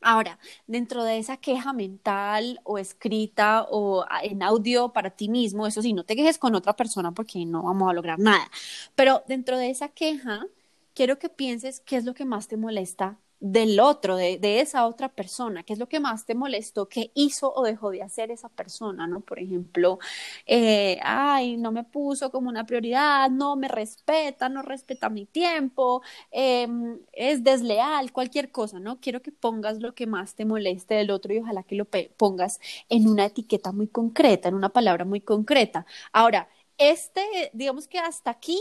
[0.03, 5.83] Ahora, dentro de esa queja mental o escrita o en audio para ti mismo, eso
[5.83, 8.51] sí, no te quejes con otra persona porque no vamos a lograr nada.
[8.95, 10.47] Pero dentro de esa queja,
[10.95, 14.87] quiero que pienses qué es lo que más te molesta del otro, de, de, esa
[14.87, 18.31] otra persona, qué es lo que más te molestó, qué hizo o dejó de hacer
[18.31, 19.21] esa persona, ¿no?
[19.21, 19.99] Por ejemplo,
[20.47, 26.03] eh, ay, no me puso como una prioridad, no me respeta, no respeta mi tiempo,
[26.31, 29.01] em, es desleal, cualquier cosa, ¿no?
[29.01, 32.61] Quiero que pongas lo que más te moleste del otro y ojalá que lo pongas
[32.89, 35.87] en una etiqueta muy concreta, en una palabra muy concreta.
[36.13, 36.49] Ahora,
[36.79, 38.61] este, digamos que hasta aquí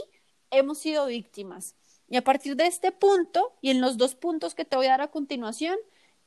[0.52, 1.76] hemos sido víctimas
[2.10, 4.92] y a partir de este punto y en los dos puntos que te voy a
[4.92, 5.78] dar a continuación,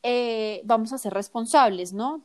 [0.05, 2.25] eh, vamos a ser responsables, ¿no?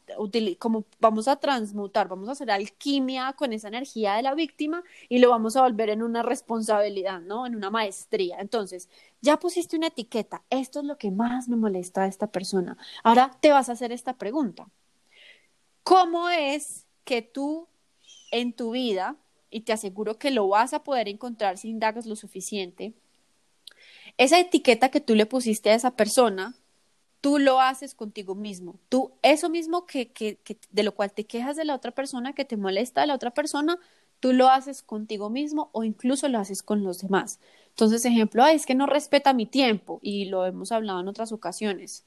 [0.58, 5.20] como vamos a transmutar, vamos a hacer alquimia con esa energía de la víctima y
[5.20, 7.46] lo vamos a volver en una responsabilidad, ¿no?
[7.46, 8.38] En una maestría.
[8.40, 8.90] Entonces,
[9.22, 12.78] ya pusiste una etiqueta, esto es lo que más me molesta a esta persona.
[13.04, 14.68] Ahora te vas a hacer esta pregunta.
[15.84, 17.68] ¿Cómo es que tú
[18.32, 19.16] en tu vida,
[19.50, 22.94] y te aseguro que lo vas a poder encontrar si indagas lo suficiente,
[24.18, 26.56] esa etiqueta que tú le pusiste a esa persona,
[27.22, 28.80] tú lo haces contigo mismo.
[28.90, 30.40] Tú, eso mismo que, que,
[30.72, 33.32] de lo cual te quejas de la otra persona, que te molesta de la otra
[33.32, 33.80] persona,
[34.20, 37.40] tú lo haces contigo mismo o incluso lo haces con los demás.
[37.70, 41.32] Entonces, ejemplo, Ay, es que no respeta mi tiempo y lo hemos hablado en otras
[41.32, 42.06] ocasiones.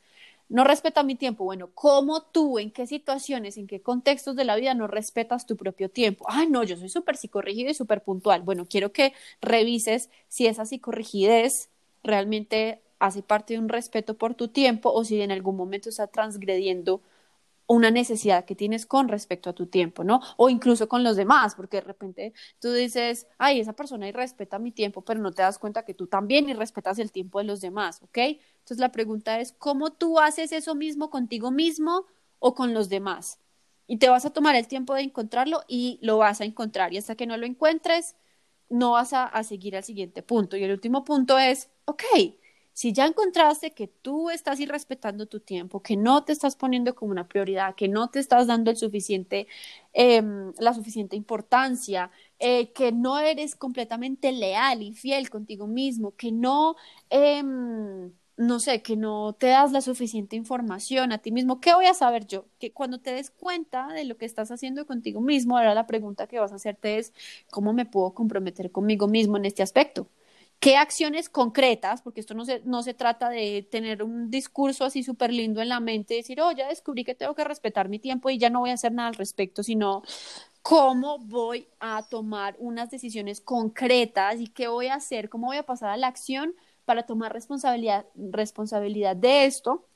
[0.48, 1.44] No respeta mi tiempo.
[1.44, 5.56] Bueno, ¿cómo tú, en qué situaciones, en qué contextos de la vida no respetas tu
[5.56, 6.24] propio tiempo?
[6.28, 8.42] Ay, no, yo soy súper psicorrigido y súper puntual.
[8.42, 11.69] Bueno, quiero que revises si esa psicorrigidez
[12.02, 16.06] realmente hace parte de un respeto por tu tiempo o si en algún momento está
[16.06, 17.02] transgrediendo
[17.66, 20.20] una necesidad que tienes con respecto a tu tiempo, ¿no?
[20.36, 24.72] O incluso con los demás, porque de repente tú dices, ay, esa persona irrespeta mi
[24.72, 28.02] tiempo, pero no te das cuenta que tú también irrespetas el tiempo de los demás,
[28.02, 28.18] ¿ok?
[28.18, 32.06] Entonces la pregunta es, ¿cómo tú haces eso mismo contigo mismo
[32.40, 33.38] o con los demás?
[33.86, 36.92] Y te vas a tomar el tiempo de encontrarlo y lo vas a encontrar.
[36.92, 38.16] Y hasta que no lo encuentres,
[38.70, 40.56] no vas a, seguir al siguiente punto.
[40.56, 42.04] Y el último punto es, ok,
[42.72, 47.12] si ya encontraste que tú estás irrespetando tu tiempo, que no te estás poniendo como
[47.12, 49.48] una prioridad, que no te estás dando el suficiente,
[49.92, 56.32] em, la suficiente importancia, eh, que no eres completamente leal y fiel contigo mismo, que
[56.32, 56.76] no,
[57.10, 61.86] em, no sé, que no te das la suficiente información a ti mismo, ¿qué voy
[61.86, 62.46] a saber yo?
[62.58, 66.26] Que cuando te des cuenta de lo que estás haciendo contigo mismo, ahora la pregunta
[66.26, 67.12] que vas a hacerte es,
[67.50, 70.08] ¿cómo me puedo comprometer conmigo mismo en este aspecto?
[70.60, 75.02] qué acciones concretas, porque esto no se, no se trata de tener un discurso así
[75.02, 78.28] súper lindo en la mente, decir, oh, ya descubrí que tengo que respetar mi tiempo
[78.28, 80.02] y ya no voy a hacer nada al respecto, sino
[80.62, 85.64] cómo voy a tomar unas decisiones concretas y qué voy a hacer, cómo voy a
[85.64, 86.54] pasar a la acción
[86.90, 89.86] para tomar responsabilidad, responsabilidad de esto,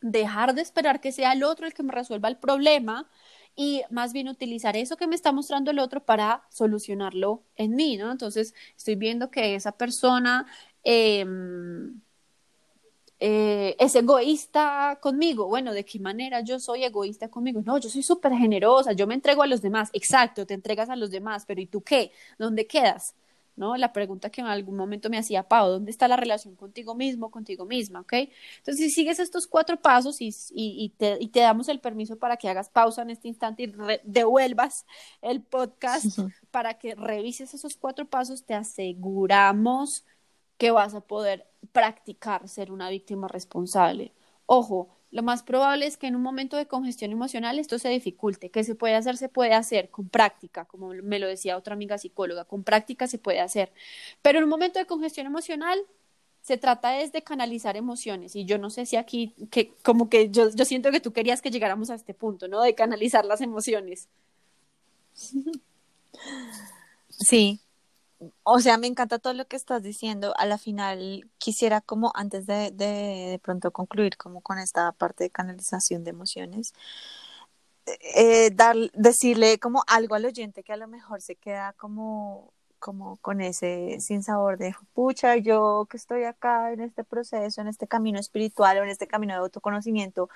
[0.00, 3.10] dejar de esperar que sea el otro el que me resuelva el problema,
[3.54, 7.98] y más bien utilizar eso que me está mostrando el otro para solucionarlo en mí,
[7.98, 8.10] ¿no?
[8.10, 10.46] Entonces, estoy viendo que esa persona
[10.82, 12.00] em,
[13.18, 15.46] eh, es egoísta conmigo.
[15.46, 17.60] Bueno, ¿de qué manera yo soy egoísta conmigo?
[17.66, 19.90] No, yo soy súper generosa, yo me entrego a los demás.
[19.92, 22.12] Exacto, te entregas a los demás, pero ¿y tú qué?
[22.38, 23.14] ¿Dónde quedas?
[23.60, 23.76] ¿No?
[23.76, 27.30] La pregunta que en algún momento me hacía Pau, ¿dónde está la relación contigo mismo,
[27.30, 28.14] contigo misma, ¿ok?
[28.14, 32.38] Entonces, si sigues estos cuatro pasos y, y, te, y te, damos el permiso para
[32.38, 34.86] que hagas pausa en este instante y devuelvas
[35.20, 36.06] el podcast
[36.50, 40.06] para que revises esos cuatro pasos, te aseguramos
[40.56, 44.14] que vas a poder practicar ser una víctima responsable.
[44.46, 48.50] Ojo, lo más probable es que en un momento de congestión emocional esto se dificulte.
[48.50, 49.16] ¿Qué se puede hacer?
[49.16, 53.18] Se puede hacer con práctica, como me lo decía otra amiga psicóloga, con práctica se
[53.18, 53.72] puede hacer.
[54.22, 55.80] Pero en un momento de congestión emocional
[56.42, 60.30] se trata es de canalizar emociones y yo no sé si aquí, que como que
[60.30, 62.62] yo, yo siento que tú querías que llegáramos a este punto, ¿no?
[62.62, 64.08] De canalizar las emociones.
[67.08, 67.60] Sí,
[68.42, 70.34] o sea, me encanta todo lo que estás diciendo.
[70.38, 72.86] A la final quisiera como antes de, de,
[73.30, 76.72] de pronto concluir como con esta parte de canalización de emociones,
[78.14, 83.18] eh, dar, decirle como algo al oyente que a lo mejor se queda como como
[83.18, 87.86] con ese sin sabor de pucha, yo que estoy acá en este proceso, en este
[87.86, 90.30] camino espiritual o en este camino de autoconocimiento,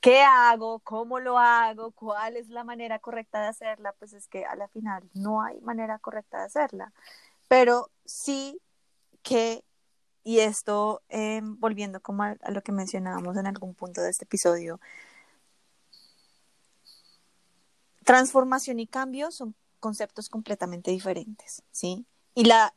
[0.00, 0.80] ¿qué hago?
[0.80, 1.92] ¿Cómo lo hago?
[1.92, 3.92] ¿Cuál es la manera correcta de hacerla?
[3.98, 6.92] Pues es que a la final no hay manera correcta de hacerla,
[7.48, 8.60] pero sí
[9.22, 9.64] que,
[10.24, 14.80] y esto eh, volviendo como a, lo que mencionábamos en algún punto de este episodio,
[18.04, 22.06] transformación y cambio son conceptos completamente diferentes, ¿sí?
[22.34, 22.74] Y la,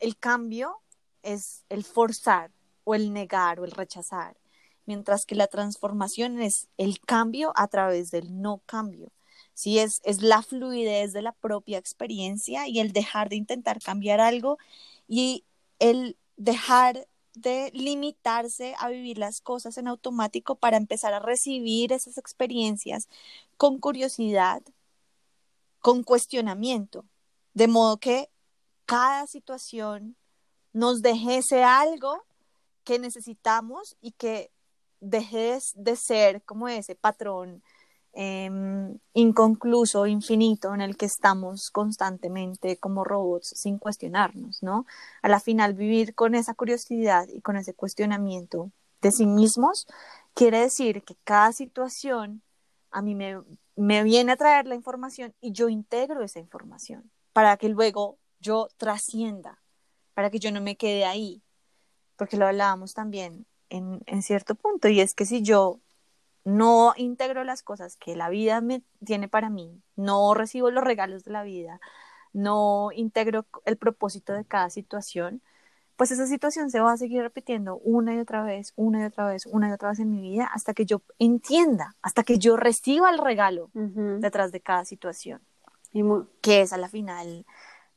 [0.00, 0.80] el cambio
[1.22, 2.50] es el forzar
[2.84, 4.36] o el negar o el rechazar,
[4.86, 9.10] mientras que la transformación es el cambio a través del no cambio.
[9.54, 14.20] Sí, es, es la fluidez de la propia experiencia y el dejar de intentar cambiar
[14.20, 14.58] algo
[15.08, 15.44] y
[15.78, 22.18] el dejar de limitarse a vivir las cosas en automático para empezar a recibir esas
[22.18, 23.08] experiencias
[23.56, 24.62] con curiosidad,
[25.80, 27.04] con cuestionamiento,
[27.54, 28.28] de modo que
[28.86, 30.16] cada situación
[30.72, 32.24] nos dejese algo
[32.84, 34.50] que necesitamos y que
[35.02, 37.62] deje de ser como ese patrón
[38.14, 38.50] eh,
[39.14, 44.86] inconcluso, infinito, en el que estamos constantemente como robots sin cuestionarnos, ¿no?
[45.22, 49.86] A la final, vivir con esa curiosidad y con ese cuestionamiento de sí mismos
[50.34, 52.42] quiere decir que cada situación
[52.90, 53.42] a mí me
[53.76, 58.68] me viene a traer la información y yo integro esa información para que luego yo
[58.76, 59.62] trascienda,
[60.14, 61.42] para que yo no me quede ahí,
[62.16, 65.80] porque lo hablábamos también en, en cierto punto, y es que si yo
[66.44, 71.24] no integro las cosas que la vida me tiene para mí, no recibo los regalos
[71.24, 71.80] de la vida,
[72.32, 75.42] no integro el propósito de cada situación,
[75.96, 79.26] pues esa situación se va a seguir repitiendo una y otra vez, una y otra
[79.26, 82.56] vez, una y otra vez en mi vida, hasta que yo entienda, hasta que yo
[82.56, 85.40] reciba el regalo detrás de cada situación.
[85.92, 86.02] Y
[86.40, 87.44] Que es a la final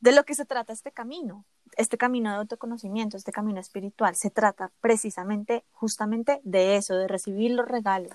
[0.00, 1.44] de lo que se trata este camino,
[1.76, 4.14] este camino de autoconocimiento, este camino espiritual.
[4.16, 8.12] Se trata precisamente, justamente de eso, de recibir los regalos.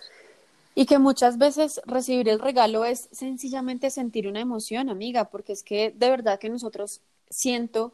[0.73, 5.63] Y que muchas veces recibir el regalo es sencillamente sentir una emoción, amiga, porque es
[5.63, 7.93] que de verdad que nosotros siento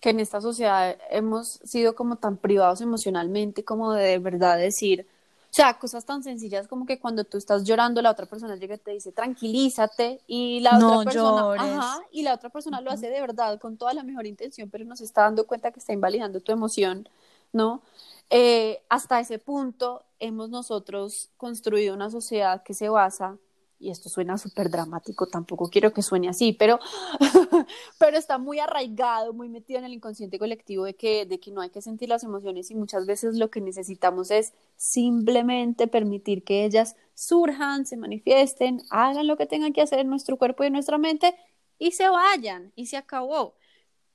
[0.00, 5.06] que en esta sociedad hemos sido como tan privados emocionalmente como de, verdad decir,
[5.54, 8.78] sea, cosas tan sencillas como que cuando tú estás llorando, la otra persona llega y
[8.78, 11.62] te dice, tranquilízate, y la No otra persona, llores.
[11.62, 14.84] ajá, y la otra persona lo hace de verdad, con toda la mejor intención, pero
[14.84, 17.08] no se está dando cuenta que está invalidando tu emoción,
[17.52, 17.82] ¿no?
[18.30, 23.36] Eh, hasta ese punto hemos nosotros construido una sociedad que se basa,
[23.84, 26.80] y esto suena súper dramático, tampoco quiero que suene así, pero,
[27.98, 31.60] pero está muy arraigado, muy metido en el inconsciente colectivo de que, de que no
[31.60, 36.64] hay que sentir las emociones y muchas veces lo que necesitamos es simplemente permitir que
[36.64, 40.72] ellas surjan, se manifiesten, hagan lo que tengan que hacer en nuestro cuerpo y en
[40.72, 41.34] nuestra mente
[41.78, 43.54] y se vayan y se acabó,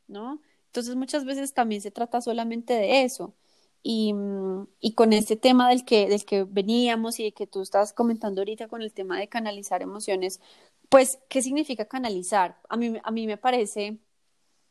[0.08, 0.42] ¿no?
[0.66, 3.36] Entonces muchas veces también se trata solamente de eso.
[3.84, 7.62] Y, mm, y con este tema del que, del que veníamos y de que tú
[7.62, 10.42] estás comentando ahorita con el tema de canalizar emociones,
[10.90, 12.58] pues, ¿qué significa canalizar?
[12.70, 14.00] A mí, a mí me parece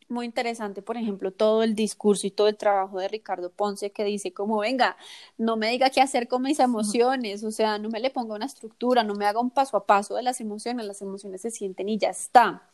[0.08, 4.04] muy interesante, por ejemplo, todo el discurso y todo el trabajo de Ricardo Ponce que
[4.04, 4.96] dice como, venga,
[5.36, 8.46] no me diga qué hacer con mis emociones, o sea, no me le ponga una
[8.46, 11.88] estructura, no me haga un paso a paso de las emociones, las emociones se sienten
[11.88, 12.70] y ya está.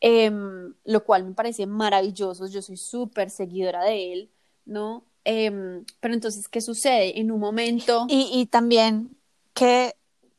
[0.00, 4.30] Em, lo cual me parece maravilloso, yo soy súper seguidora de él,
[4.64, 5.04] ¿no?
[5.24, 7.18] Em, pero entonces, ¿qué sucede?
[7.20, 8.06] En un momento...
[8.08, 9.16] Y, y también
[9.54, 9.94] que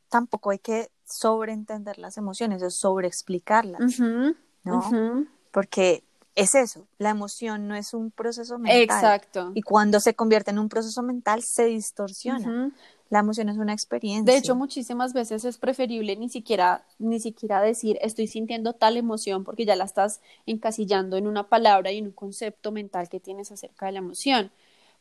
[0.08, 5.26] tampoco hay que sobreentender las emociones, es sobreexplicarlas, Ujú, ¿no?
[5.50, 6.02] Porque
[6.34, 8.82] es eso, la emoción no es un proceso mental.
[8.82, 9.52] Exacto.
[9.54, 12.72] Y cuando se convierte en un proceso mental, se distorsiona.
[13.10, 14.32] La emoción es una experiencia.
[14.32, 19.44] De hecho, muchísimas veces es preferible ni siquiera, ni siquiera decir estoy sintiendo tal emoción
[19.44, 23.52] porque ya la estás encasillando en una palabra y en un concepto mental que tienes
[23.52, 24.50] acerca de la emoción.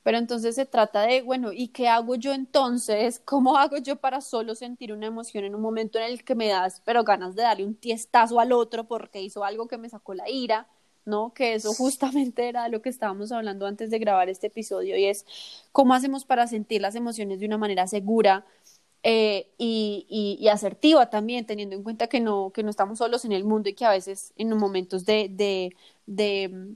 [0.04, 3.20] Pero entonces se trata de, bueno, ¿y qué hago yo entonces?
[3.26, 6.48] ¿Cómo hago yo para solo sentir una emoción en un momento en el que me
[6.50, 10.14] das, pero ganas de darle un tiestazo al otro porque hizo algo que me sacó
[10.14, 10.68] la ira?
[11.06, 11.34] ¿no?
[11.34, 15.26] Que eso justamente era lo que estábamos hablando antes de grabar este episodio y es
[15.72, 18.46] cómo hacemos para sentir las emociones de una manera segura
[19.04, 23.26] eh, y, y, y, asertiva también, teniendo en cuenta que no, que no estamos solos
[23.26, 25.76] en el mundo y que a veces en momentos de, de,
[26.06, 26.74] de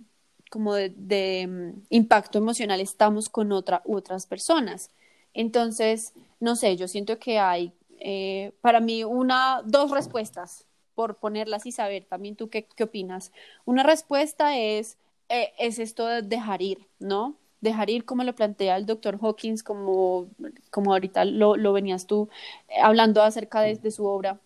[0.49, 4.89] como de, de, impacto emocional estamos con otra, otras personas.
[5.33, 11.65] Entonces, no sé, yo siento que hay eh, para mí una, dos respuestas por ponerlas
[11.65, 13.31] y saber también tú qué, qué opinas.
[13.65, 14.97] Una respuesta es,
[15.29, 17.35] eh, es esto de dejar ir, ¿no?
[17.61, 20.27] Dejar ir como lo plantea el doctor Hawkins, como,
[20.71, 22.29] como ahorita lo, lo venías tú
[22.69, 24.39] eh, hablando acerca de su obra.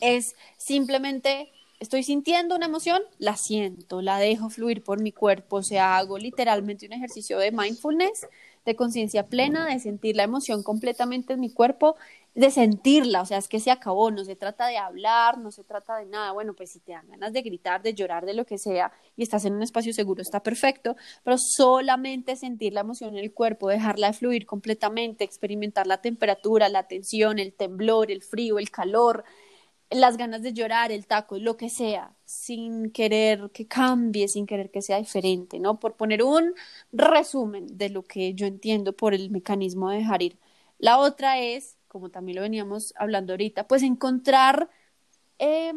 [0.00, 1.52] Es simplemente
[1.84, 6.18] estoy sintiendo una emoción, la siento, la dejo fluir por mi cuerpo, o sea, hago
[6.18, 8.26] literalmente un ejercicio de mindfulness,
[8.64, 11.96] de conciencia plena, de sentir la emoción completamente en mi cuerpo,
[12.34, 15.62] de sentirla, o sea, es que se acabó, no se trata de hablar, no se
[15.62, 18.46] trata de nada, bueno, pues si te dan ganas de gritar, de llorar, de lo
[18.46, 23.10] que sea, y estás en un espacio seguro, está perfecto, pero solamente sentir la emoción
[23.10, 28.58] en el cuerpo, dejarla fluir completamente, experimentar la temperatura, la tensión, el temblor, el frío,
[28.58, 29.24] el calor,
[29.90, 34.70] las ganas de llorar, el taco, lo que sea, sin querer que cambie, sin querer
[34.70, 35.78] que sea diferente, ¿no?
[35.80, 36.54] Por poner un
[36.92, 40.38] resumen de lo que yo entiendo por el mecanismo de dejar ir.
[40.78, 44.68] La otra es, como también lo veníamos hablando ahorita, pues encontrar
[45.38, 45.72] eh,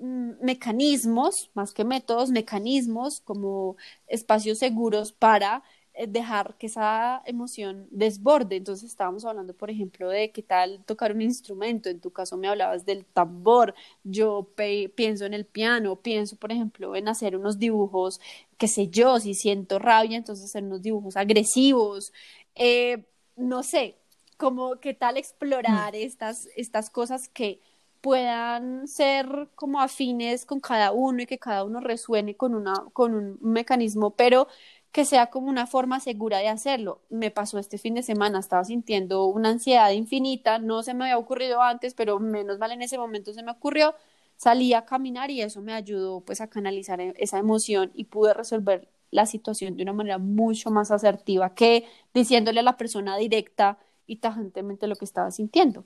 [0.00, 5.62] mecanismos, más que métodos, mecanismos como espacios seguros para
[6.08, 8.56] dejar que esa emoción desborde.
[8.56, 11.88] Entonces estábamos hablando, por ejemplo, de qué tal tocar un instrumento.
[11.88, 13.74] En tu caso me hablabas del tambor.
[14.04, 14.48] Yo
[14.94, 18.20] pienso en el piano, pienso, por ejemplo, en hacer unos dibujos,
[18.58, 22.12] qué sé yo, si siento rabia, entonces hacer unos dibujos agresivos.
[22.54, 23.04] Eh,
[23.36, 23.96] no sé,
[24.36, 25.96] como qué tal explorar mm.
[25.96, 27.60] estas, estas cosas que
[28.00, 33.14] puedan ser como afines con cada uno y que cada uno resuene con, una, con
[33.14, 34.48] un mecanismo, pero
[34.92, 37.00] que sea como una forma segura de hacerlo.
[37.08, 41.18] Me pasó este fin de semana, estaba sintiendo una ansiedad infinita, no se me había
[41.18, 43.94] ocurrido antes, pero menos mal en ese momento se me ocurrió,
[44.36, 48.88] salí a caminar y eso me ayudó pues a canalizar esa emoción y pude resolver
[49.10, 54.16] la situación de una manera mucho más asertiva que diciéndole a la persona directa y
[54.16, 55.84] tajantemente lo que estaba sintiendo.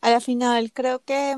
[0.00, 1.36] A la final creo que,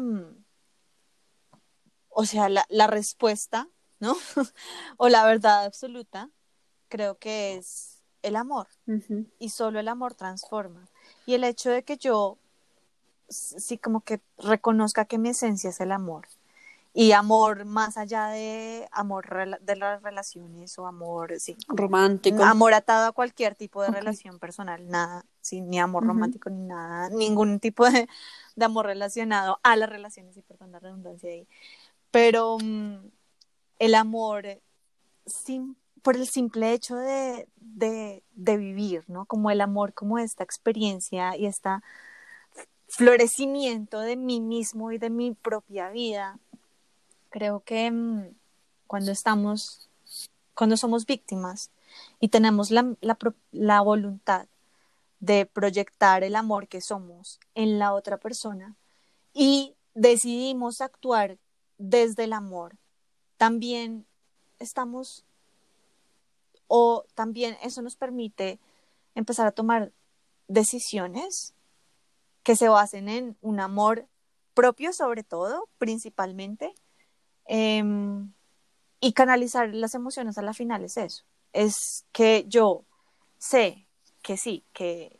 [2.09, 3.69] o sea, la respuesta
[4.05, 4.17] ¿no?
[4.99, 6.31] o la verdad absoluta,
[6.89, 8.69] creo que es el amor.
[8.87, 9.27] Uh -huh.
[9.39, 10.89] Y solo el amor transforma.
[11.27, 12.39] Y el hecho de que yo
[13.29, 16.27] sí como que reconozca que mi esencia es el amor.
[16.97, 22.45] Y amor más allá de amor de las relaciones o amor sí, romántico.
[22.45, 24.01] Amor atado a cualquier tipo de okay.
[24.01, 26.09] relación personal, nada, sí, ni amor uh -huh.
[26.11, 28.09] romántico ni nada, ningún tipo de,
[28.55, 31.49] de, amor relacionado a las relaciones, y perdón la redundancia ahí.
[32.13, 33.11] Pero um,
[33.85, 34.61] el amor
[35.27, 37.49] sim por el simple hecho de,
[38.35, 39.25] vivir, ¿no?
[39.27, 41.71] Como el amor, como esta experiencia y este
[42.89, 46.39] florecimiento de mí mismo y de mi propia vida.
[47.31, 48.35] Creo que mm,
[48.87, 49.89] cuando estamos,
[50.55, 51.71] cuando somos víctimas
[52.21, 54.47] y tenemos la voluntad
[55.21, 58.77] de proyectar el amor que somos en la otra persona
[59.33, 61.39] y decidimos actuar
[61.79, 62.77] desde el amor,
[63.37, 64.07] también
[64.59, 65.25] estamos
[66.67, 68.59] o también eso nos permite
[69.15, 69.93] empezar a tomar
[70.49, 71.55] decisiones
[72.43, 74.07] que se basen en un amor
[74.55, 76.75] propio sobre todo, principalmente,
[77.47, 78.33] em,
[79.01, 82.85] y canalizar las emociones a la final es eso, es que yo
[83.39, 83.87] sé
[84.23, 85.19] que sí, que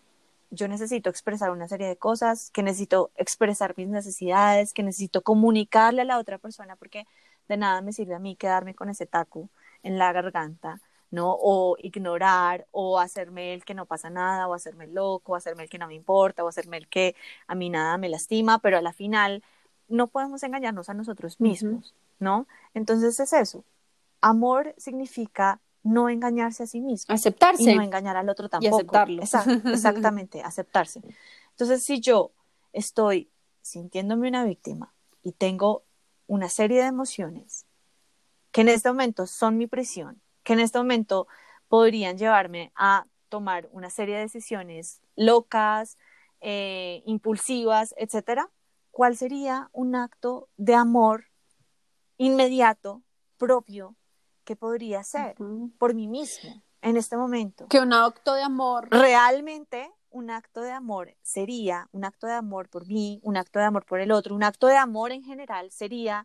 [0.51, 6.03] yo necesito expresar una serie de cosas, que necesito expresar mis necesidades, que necesito comunicarle
[6.03, 7.07] a la otra persona, porque
[7.49, 9.51] de nada me sirve a mí quedarme con ese taco
[9.83, 10.81] en la garganta,
[11.11, 11.37] ¿no?
[11.39, 15.63] O ignorar, o hacerme el que no pasa nada, o hacerme el loco, o hacerme
[15.65, 17.15] el que no me importa, o hacerme el que
[17.47, 19.43] a mí nada me lastima, pero a la final
[19.89, 22.47] no podemos engañarnos a nosotros mismos, ¿no?
[22.73, 23.65] Entonces es eso.
[24.21, 27.15] Amor significa no engañarse a sí mismo.
[27.15, 27.71] Aceptarse.
[27.71, 28.77] Y no engañar al otro tampoco.
[28.77, 29.23] Y aceptarlo.
[29.73, 31.03] exactamente, aceptarse.
[31.51, 32.33] Entonces, si yo
[32.73, 33.31] estoy
[33.61, 34.93] sintiéndome una víctima
[35.23, 35.84] y tengo
[36.27, 37.67] una serie de emociones
[38.53, 41.27] que en este momento son mi prisión, que en este momento
[41.69, 45.99] podrían llevarme a tomar una serie de decisiones locas,
[46.41, 48.51] eh, impulsivas, etcétera,
[48.93, 51.27] ¿cuál sería un acto de amor
[52.17, 53.03] inmediato,
[53.39, 53.97] propio,
[54.45, 55.35] ¿qué podría ser
[55.79, 57.67] por mí mismo en este momento?
[57.69, 58.89] Que un acto de amor.
[58.91, 63.65] Realmente un acto de amor sería un acto de amor por mí, un acto de
[63.65, 66.25] amor por el otro, un acto de amor en general sería,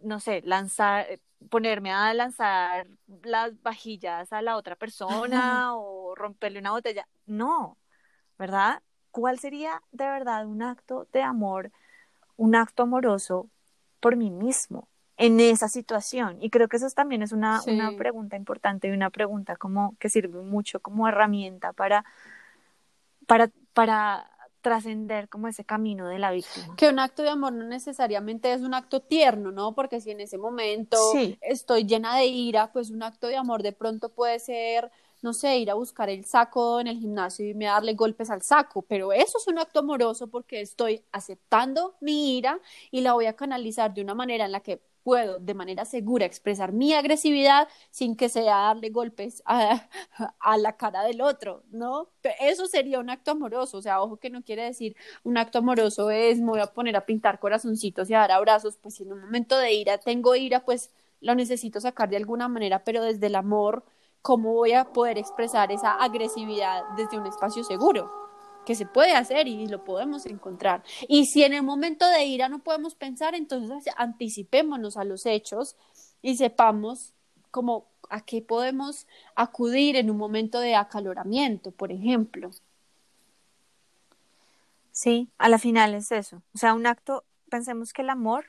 [0.00, 2.86] no sé, lanzar, ponerme a lanzar
[3.22, 7.06] las vajillas a la otra persona o romperle una botella.
[7.26, 7.76] No,
[8.38, 8.82] ¿verdad?
[9.10, 11.70] ¿Cuál sería de verdad un acto de amor,
[12.36, 13.50] un acto amoroso
[14.00, 14.88] por mí mismo?
[15.16, 16.38] en esa situación.
[16.40, 20.08] Y creo que eso también es una, una pregunta importante y una pregunta como que
[20.08, 22.04] sirve mucho como herramienta para,
[23.26, 24.30] para, para
[24.64, 26.74] trascender como ese camino de la víctima.
[26.76, 29.74] Que un acto de amor no necesariamente es un acto tierno, ¿no?
[29.74, 30.96] Porque si en ese momento
[31.42, 35.58] estoy llena de ira, pues un acto de amor de pronto puede ser, no sé,
[35.58, 39.12] ir a buscar el saco en el gimnasio y me darle golpes al saco, pero
[39.12, 42.58] eso es un acto amoroso porque estoy aceptando mi ira
[42.90, 46.24] y la voy a canalizar de una manera en la que puedo de manera segura
[46.26, 49.88] expresar mi agresividad sin que sea darle golpes a,
[50.58, 52.08] la cara del otro, ¿no?
[52.40, 56.10] Eso sería un acto amoroso, o sea, ojo que no quiere decir un acto amoroso
[56.10, 59.12] es me voy a poner a pintar corazoncitos y a dar abrazos, pues si en
[59.12, 60.90] un momento de ira tengo ira, pues
[61.20, 63.84] lo necesito sacar de alguna manera, pero desde el amor,
[64.22, 68.23] ¿cómo voy a poder expresar esa agresividad desde un espacio seguro?
[68.64, 70.82] Que se puede hacer y lo podemos encontrar.
[71.08, 75.76] Y si en el momento de ira no podemos pensar, entonces anticipémonos a los hechos
[76.22, 77.12] y sepamos
[77.50, 82.50] como a qué podemos acudir en un momento de acaloramiento, por ejemplo.
[84.92, 86.42] Sí, a la final es eso.
[86.54, 88.46] O sea, un acto, pensemos que el amor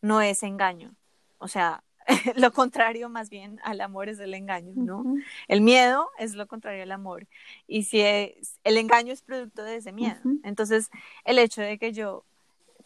[0.00, 0.94] no es engaño.
[1.38, 1.84] O sea,
[2.36, 5.04] lo contrario más bien al amor es el engaño, ¿no?
[5.48, 7.26] El miedo es lo contrario al amor.
[7.66, 10.20] Y si es, el engaño es producto de ese miedo.
[10.42, 10.90] Entonces,
[11.24, 12.24] el hecho de que yo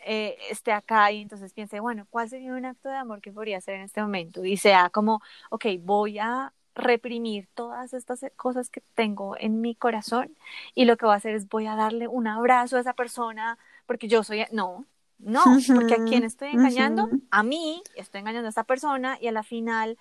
[0.05, 3.59] eh, esté acá y entonces piense, bueno, ¿cuál sería un acto de amor que podría
[3.59, 4.45] hacer en este momento?
[4.45, 10.37] Y sea como, ok, voy a reprimir todas estas cosas que tengo en mi corazón
[10.75, 13.59] y lo que voy a hacer es voy a darle un abrazo a esa persona
[13.87, 14.87] porque yo soy, no,
[15.19, 15.43] no,
[15.75, 19.43] porque a quién estoy engañando, a mí, estoy engañando a esta persona y a la
[19.43, 19.99] final,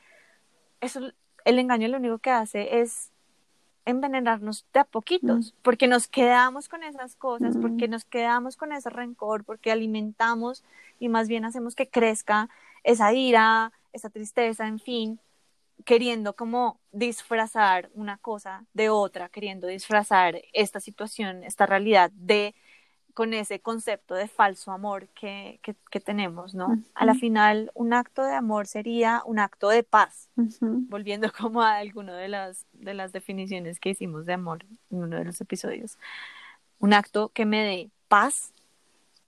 [0.80, 1.12] eso,
[1.46, 3.12] el engaño lo único que hace es
[3.86, 8.90] envenenarnos de a poquitos, porque nos quedamos con esas cosas, porque nos quedamos con ese
[8.90, 10.64] rencor, porque alimentamos
[11.00, 12.50] y más bien hacemos que crezca
[12.84, 15.20] esa ira, esa tristeza, en fin,
[15.86, 22.56] queriendo como disfrazar una cosa de otra, queriendo disfrazar esta situación, esta realidad de
[23.18, 26.78] con ese concepto de falso amor que, que, tenemos, ¿no?
[26.94, 31.78] A la final, un acto de amor sería un acto de paz, volviendo como a
[31.78, 35.98] alguna de las, de las definiciones que hicimos de amor en uno de los episodios.
[36.78, 38.54] Un acto que me dé paz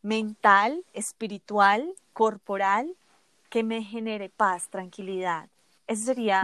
[0.04, 2.94] mental, espiritual, corporal,
[3.50, 5.50] que me genere paz, tranquilidad.
[5.88, 6.44] Ese sería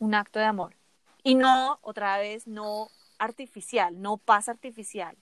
[0.00, 0.74] un acto de amor.
[1.22, 2.88] Y no, otra vez, no
[3.20, 5.16] artificial, no paz artificial,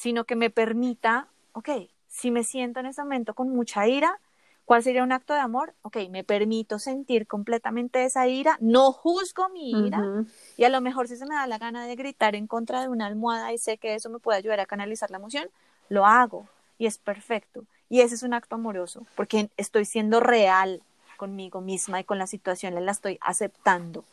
[0.00, 1.68] sino que me permita, ok,
[2.08, 4.18] si me siento en ese momento con mucha ira,
[4.64, 5.74] ¿Cuál sería un acto de amor?
[5.82, 10.26] Ok, me permito sentir completamente esa ira, no juzgo mi ira Ujú.
[10.56, 12.88] y a lo mejor si se me da la gana de gritar en contra de
[12.88, 15.48] una almohada y sé que eso me puede ayudar a canalizar la emoción,
[15.88, 16.46] lo hago
[16.78, 17.64] y es perfecto.
[17.88, 20.82] Y ese es un acto amoroso porque estoy siendo real
[21.16, 24.04] conmigo misma y con la situación, la estoy aceptando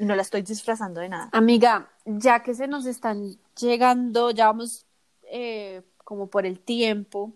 [0.00, 1.28] y no la estoy disfrazando de nada.
[1.30, 4.86] Amiga, ya que se nos están llegando, ya vamos
[5.30, 7.32] eh, como por el tiempo,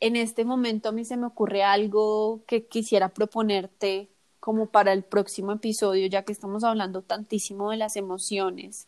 [0.00, 4.08] en este momento a mí se me ocurre algo que quisiera proponerte
[4.40, 8.86] como para el próximo episodio, ya que estamos hablando tantísimo de las emociones.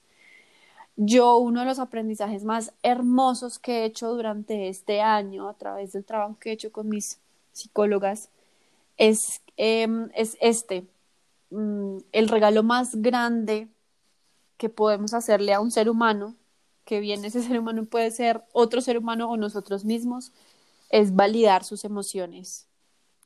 [0.96, 5.92] Yo, uno de los aprendizajes más hermosos que he hecho durante este año a través
[5.92, 7.18] del trabajo que he hecho con mis
[7.52, 8.28] psicólogas
[8.96, 10.86] es, em, es este.
[11.50, 13.68] Mm, el regalo más grande
[14.58, 16.36] que podemos hacerle a un ser humano,
[16.90, 20.32] que bien ese ser humano puede ser otro ser humano o nosotros mismos,
[20.88, 22.66] es validar sus emociones.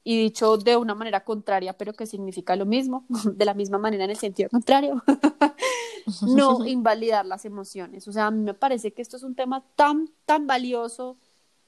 [0.03, 4.05] Y dicho de una manera contraria, pero que significa lo mismo, de la misma manera
[4.05, 5.03] en el sentido contrario,
[6.27, 8.07] no invalidar las emociones.
[8.07, 11.17] O sea, a mí me parece que esto es un tema tan, tan valioso,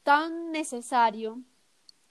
[0.02, 1.40] tan necesario.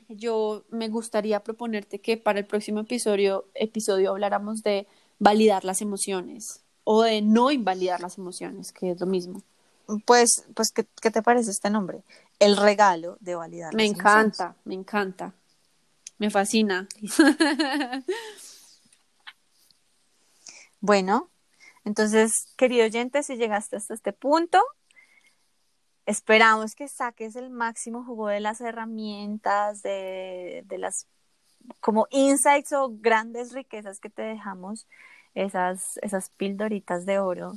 [0.09, 4.87] Yo me gustaría proponerte que para el próximo episodio, episodio habláramos de
[5.19, 9.43] validar las emociones o de no invalidar las emociones, que es lo mismo.
[10.05, 12.03] Pues, pues ¿qué, qué te parece este nombre?
[12.39, 13.73] El regalo de validar.
[13.73, 13.99] Me emociones.
[13.99, 15.33] encanta, me encanta.
[16.17, 16.87] Me fascina.
[20.81, 21.31] Bueno,
[21.83, 24.61] entonces, querido oyente, si llegaste hasta este punto,
[26.05, 31.07] esperamos que saques el máximo jugo de las herramientas, de, de las
[31.79, 34.87] como insights o grandes riquezas que te dejamos,
[35.33, 37.53] esas, esas pildoritas de oro,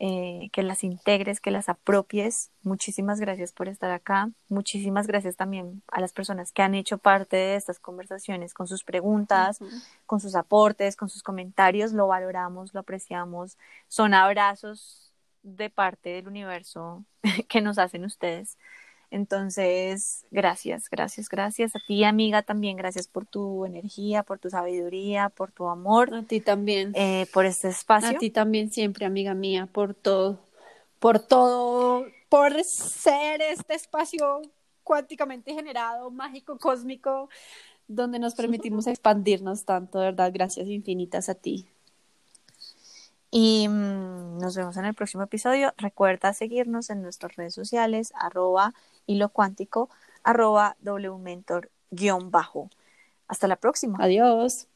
[0.00, 2.50] eh, que las integres, que las apropies.
[2.62, 4.30] Muchísimas gracias por estar acá.
[4.48, 8.82] Muchísimas gracias también a las personas que han hecho parte de estas conversaciones con sus
[8.82, 9.58] preguntas,
[10.06, 11.92] con sus aportes, con sus comentarios.
[11.92, 13.56] Lo valoramos, lo apreciamos.
[13.88, 17.04] Son abrazos de parte del universo
[17.48, 18.58] que nos hacen ustedes.
[19.10, 21.76] Entonces, gracias, gracias, gracias.
[21.76, 26.22] A ti, amiga, también gracias por tu energía, por tu sabiduría, por tu amor, A
[26.22, 26.92] ti también.
[26.94, 28.16] eh, por este espacio.
[28.16, 30.40] A ti también siempre, amiga mía, por todo,
[30.98, 34.42] por todo, por ser este espacio
[34.82, 37.28] cuánticamente generado, mágico, cósmico,
[37.88, 41.68] donde nos permitimos expandirnos tanto, de verdad, gracias infinitas a ti.
[43.36, 45.74] Y mm, nos vemos en el próximo episodio.
[45.76, 48.74] Recuerda seguirnos en nuestras redes sociales, arroba
[49.06, 49.90] hilo cuántico,
[50.22, 52.70] arroba wmentor guion bajo.
[53.26, 53.98] Hasta la próxima.
[54.00, 54.68] Adiós.